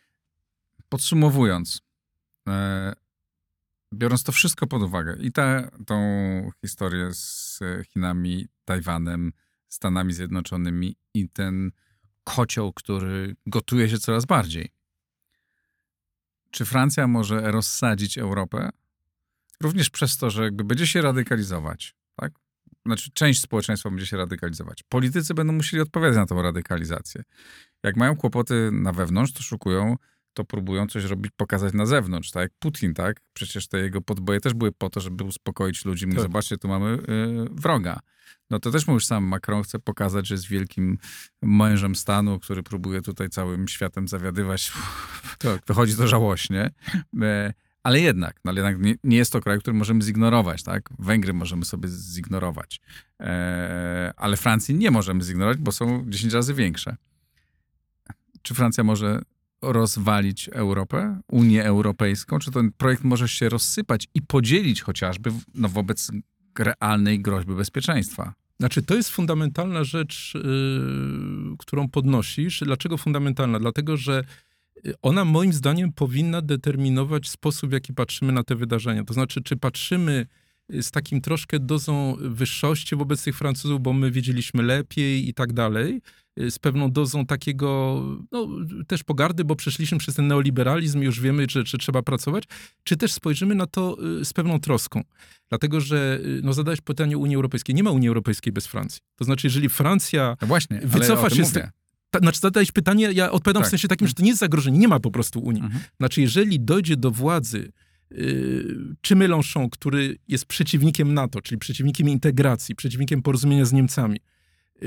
[0.88, 1.80] Podsumowując,
[2.48, 2.92] e,
[3.94, 6.00] biorąc to wszystko pod uwagę i tę tą
[6.60, 9.32] historię z Chinami, Tajwanem,
[9.68, 11.70] Stanami Zjednoczonymi i ten
[12.24, 14.72] kocioł, który gotuje się coraz bardziej.
[16.50, 18.70] Czy Francja może rozsadzić Europę?
[19.60, 21.94] Również przez to, że jakby będzie się radykalizować?
[22.86, 24.82] Znaczy, część społeczeństwa będzie się radykalizować.
[24.88, 27.22] Politycy będą musieli odpowiadać na tą radykalizację.
[27.82, 29.96] Jak mają kłopoty na wewnątrz, to szukują
[30.34, 33.20] to próbują coś robić, pokazać na zewnątrz, tak jak Putin, tak?
[33.32, 36.06] Przecież te jego podboje też były po to, żeby uspokoić ludzi.
[36.06, 36.22] Mówię, tak.
[36.22, 36.98] zobaczcie, tu mamy y,
[37.50, 38.00] wroga.
[38.50, 40.98] No to też mówisz sam, Macron chce pokazać, że jest wielkim
[41.42, 44.72] mężem stanu, który próbuje tutaj całym światem zawiadywać.
[45.38, 45.62] Tak.
[45.68, 46.70] Wychodzi to żałośnie.
[47.82, 50.88] Ale jednak, no ale jednak nie, nie, jest to kraj, który możemy zignorować, tak?
[50.98, 52.80] Węgry możemy sobie zignorować.
[53.20, 56.96] E, ale Francji nie możemy zignorować, bo są 10 razy większe.
[58.42, 59.22] Czy Francja może
[59.62, 62.38] rozwalić Europę, Unię Europejską?
[62.38, 66.10] Czy ten projekt może się rozsypać i podzielić chociażby no, wobec
[66.58, 68.34] realnej groźby bezpieczeństwa?
[68.60, 72.60] Znaczy, to jest fundamentalna rzecz, yy, którą podnosisz.
[72.66, 73.58] Dlaczego fundamentalna?
[73.58, 74.24] Dlatego, że
[75.02, 79.04] ona moim zdaniem powinna determinować sposób, w jaki patrzymy na te wydarzenia.
[79.04, 80.26] To znaczy, czy patrzymy
[80.80, 86.00] z takim troszkę dozą wyższości wobec tych Francuzów, bo my wiedzieliśmy lepiej i tak dalej,
[86.50, 88.02] z pewną dozą takiego,
[88.32, 88.48] no,
[88.86, 92.44] też pogardy, bo przeszliśmy przez ten neoliberalizm i już wiemy, że, że trzeba pracować,
[92.84, 95.02] czy też spojrzymy na to y, z pewną troską.
[95.48, 97.74] Dlatego, że y, no, zadałeś pytanie Unii Europejskiej.
[97.74, 99.00] Nie ma Unii Europejskiej bez Francji.
[99.16, 101.52] To znaczy, jeżeli Francja no właśnie, wycofa się z
[102.10, 102.24] tego.
[102.24, 103.68] Znaczy, zadałeś pytanie, ja odpowiadam tak.
[103.68, 105.62] w sensie takim, że to nie jest zagrożenie, nie ma po prostu Unii.
[105.62, 105.82] Mhm.
[105.96, 107.72] Znaczy, jeżeli dojdzie do władzy
[108.10, 114.20] yy, czy Mélenchon, który jest przeciwnikiem NATO, czyli przeciwnikiem integracji, przeciwnikiem porozumienia z Niemcami,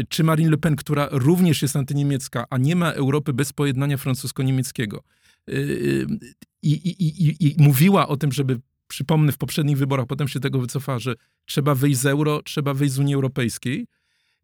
[0.10, 5.04] czy Marine Le Pen, która również jest antyniemiecka, a nie ma Europy bez pojednania francusko-niemieckiego.
[5.48, 6.08] Yy,
[6.62, 10.60] I, i, i, I mówiła o tym, żeby, przypomnę, w poprzednich wyborach, potem się tego
[10.60, 11.16] wycofała, że
[11.46, 13.88] trzeba wyjść z euro, trzeba wyjść z Unii Europejskiej.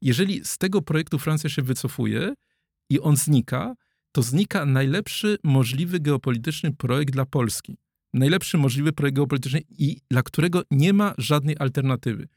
[0.01, 2.34] Jeżeli z tego projektu Francja się wycofuje
[2.89, 3.75] i on znika,
[4.11, 7.77] to znika najlepszy możliwy geopolityczny projekt dla Polski.
[8.13, 12.27] Najlepszy możliwy projekt geopolityczny i dla którego nie ma żadnej alternatywy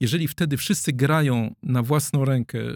[0.00, 2.74] jeżeli wtedy wszyscy grają na własną rękę y,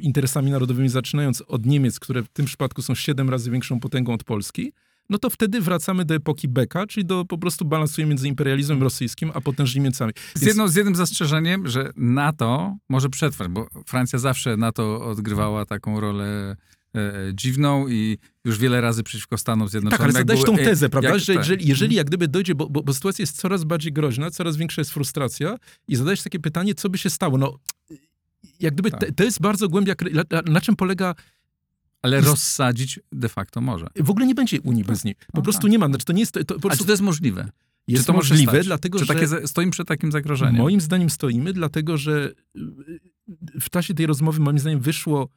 [0.00, 4.24] interesami narodowymi, zaczynając od Niemiec, które w tym przypadku są siedem razy większą potęgą od
[4.24, 4.72] Polski,
[5.10, 9.30] no to wtedy wracamy do epoki Beka, czyli do po prostu balansuje między imperializmem rosyjskim
[9.34, 10.12] a potężnymi Niemcami.
[10.34, 16.00] Z, jedną, z jednym zastrzeżeniem, że NATO może przetrwać, bo Francja zawsze NATO odgrywała taką
[16.00, 16.56] rolę
[16.94, 20.12] E, dziwną i już wiele razy przeciwko Stanom Zjednoczonym.
[20.12, 22.82] Tak, ale zadać tą tezę, prawda, jak, że jeżeli, jeżeli jak gdyby dojdzie, bo, bo,
[22.82, 25.56] bo, sytuacja jest coraz bardziej groźna, coraz większa jest frustracja
[25.88, 27.38] i zadajesz takie pytanie, co by się stało?
[27.38, 27.58] No,
[28.60, 29.10] jak gdyby tak.
[29.16, 31.14] to jest bardzo głębia, na, na czym polega
[32.04, 33.86] ale rozsadzić de facto może.
[33.96, 35.14] W ogóle nie będzie Unii bez niej.
[35.14, 35.70] Po no prostu tak.
[35.70, 35.88] nie ma.
[35.88, 37.48] Znaczy, to nie jest, to, to, A czy to jest możliwe?
[37.88, 39.14] Jest czy to możliwe, dlatego czy że...
[39.14, 40.56] Takie, stoimy przed takim zagrożeniem?
[40.56, 42.32] Moim zdaniem stoimy, dlatego że
[43.60, 45.28] w czasie tej rozmowy moim zdaniem wyszło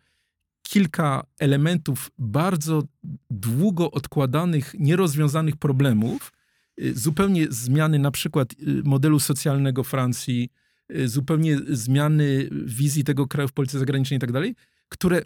[0.62, 2.84] kilka elementów bardzo
[3.30, 6.34] długo odkładanych, nierozwiązanych problemów,
[6.82, 10.50] y, zupełnie zmiany na przykład y, modelu socjalnego Francji,
[10.96, 14.56] y, zupełnie zmiany wizji tego kraju w polityce zagranicznej i tak dalej,
[14.90, 15.22] które,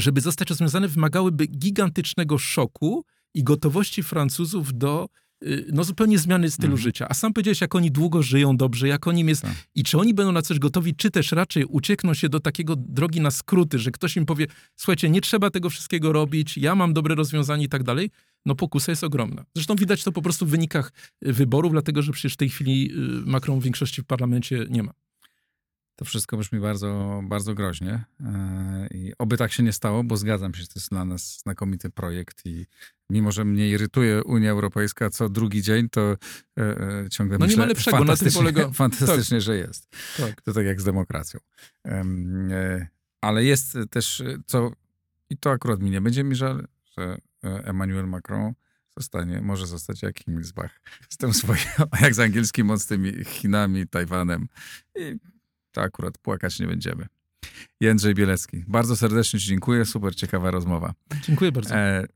[0.00, 5.08] żeby zostać rozwiązane, wymagałyby gigantycznego szoku i gotowości Francuzów do
[5.46, 6.82] Y, no zupełnie zmiany stylu mhm.
[6.82, 7.06] życia.
[7.08, 9.42] A sam powiedziałeś, jak oni długo żyją dobrze, jak oni jest...
[9.42, 9.54] Tak.
[9.74, 13.20] I czy oni będą na coś gotowi, czy też raczej uciekną się do takiego drogi
[13.20, 17.14] na skróty, że ktoś im powie, słuchajcie, nie trzeba tego wszystkiego robić, ja mam dobre
[17.14, 18.10] rozwiązanie i tak dalej.
[18.46, 19.44] No pokusa jest ogromna.
[19.54, 20.92] Zresztą widać to po prostu w wynikach
[21.26, 24.92] y, wyborów, dlatego że przecież w tej chwili y, Macron większości w parlamencie nie ma.
[25.96, 30.54] To wszystko brzmi bardzo, bardzo groźnie e, i oby tak się nie stało, bo zgadzam
[30.54, 32.66] się, że to jest dla nas znakomity projekt i
[33.10, 36.16] mimo, że mnie irytuje Unia Europejska co drugi dzień, to e,
[36.62, 38.72] e, ciągle no myślę, nie ma lepszego, fantastycznie, na tym polega...
[38.88, 39.44] fantastycznie tak.
[39.44, 39.88] że jest.
[40.16, 40.42] Tak.
[40.42, 41.40] To tak jak z demokracją.
[43.20, 44.72] Ale jest też, co
[45.30, 46.66] i to akurat mi nie będzie mi żal,
[46.98, 48.52] że Emmanuel Macron
[48.96, 51.58] zostanie, może zostać jak Himmelsbach z tym swoim,
[52.00, 54.48] jak z angielskim, on z tymi Chinami, Tajwanem.
[54.96, 55.18] I
[55.74, 57.06] to akurat płakać nie będziemy.
[57.80, 60.94] Jędrzej Bielecki, bardzo serdecznie Ci dziękuję, super ciekawa rozmowa.
[61.22, 61.74] Dziękuję bardzo.
[61.74, 62.06] E,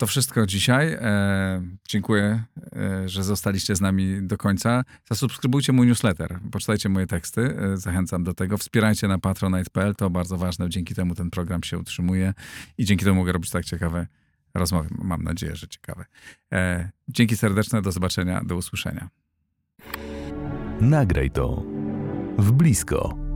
[0.00, 0.92] to wszystko dzisiaj.
[0.92, 2.44] E, dziękuję,
[2.76, 4.84] e, że zostaliście z nami do końca.
[5.10, 8.58] Zasubskrybujcie mój newsletter, poczytajcie moje teksty, e, zachęcam do tego.
[8.58, 10.68] Wspierajcie na patronite.pl, to bardzo ważne.
[10.68, 12.34] Dzięki temu ten program się utrzymuje
[12.78, 14.06] i dzięki temu mogę robić tak ciekawe
[14.54, 14.88] rozmowy.
[15.02, 16.04] Mam nadzieję, że ciekawe.
[16.52, 19.08] E, dzięki serdeczne, do zobaczenia, do usłyszenia.
[20.80, 21.79] Nagraj to
[22.38, 23.29] w blisko.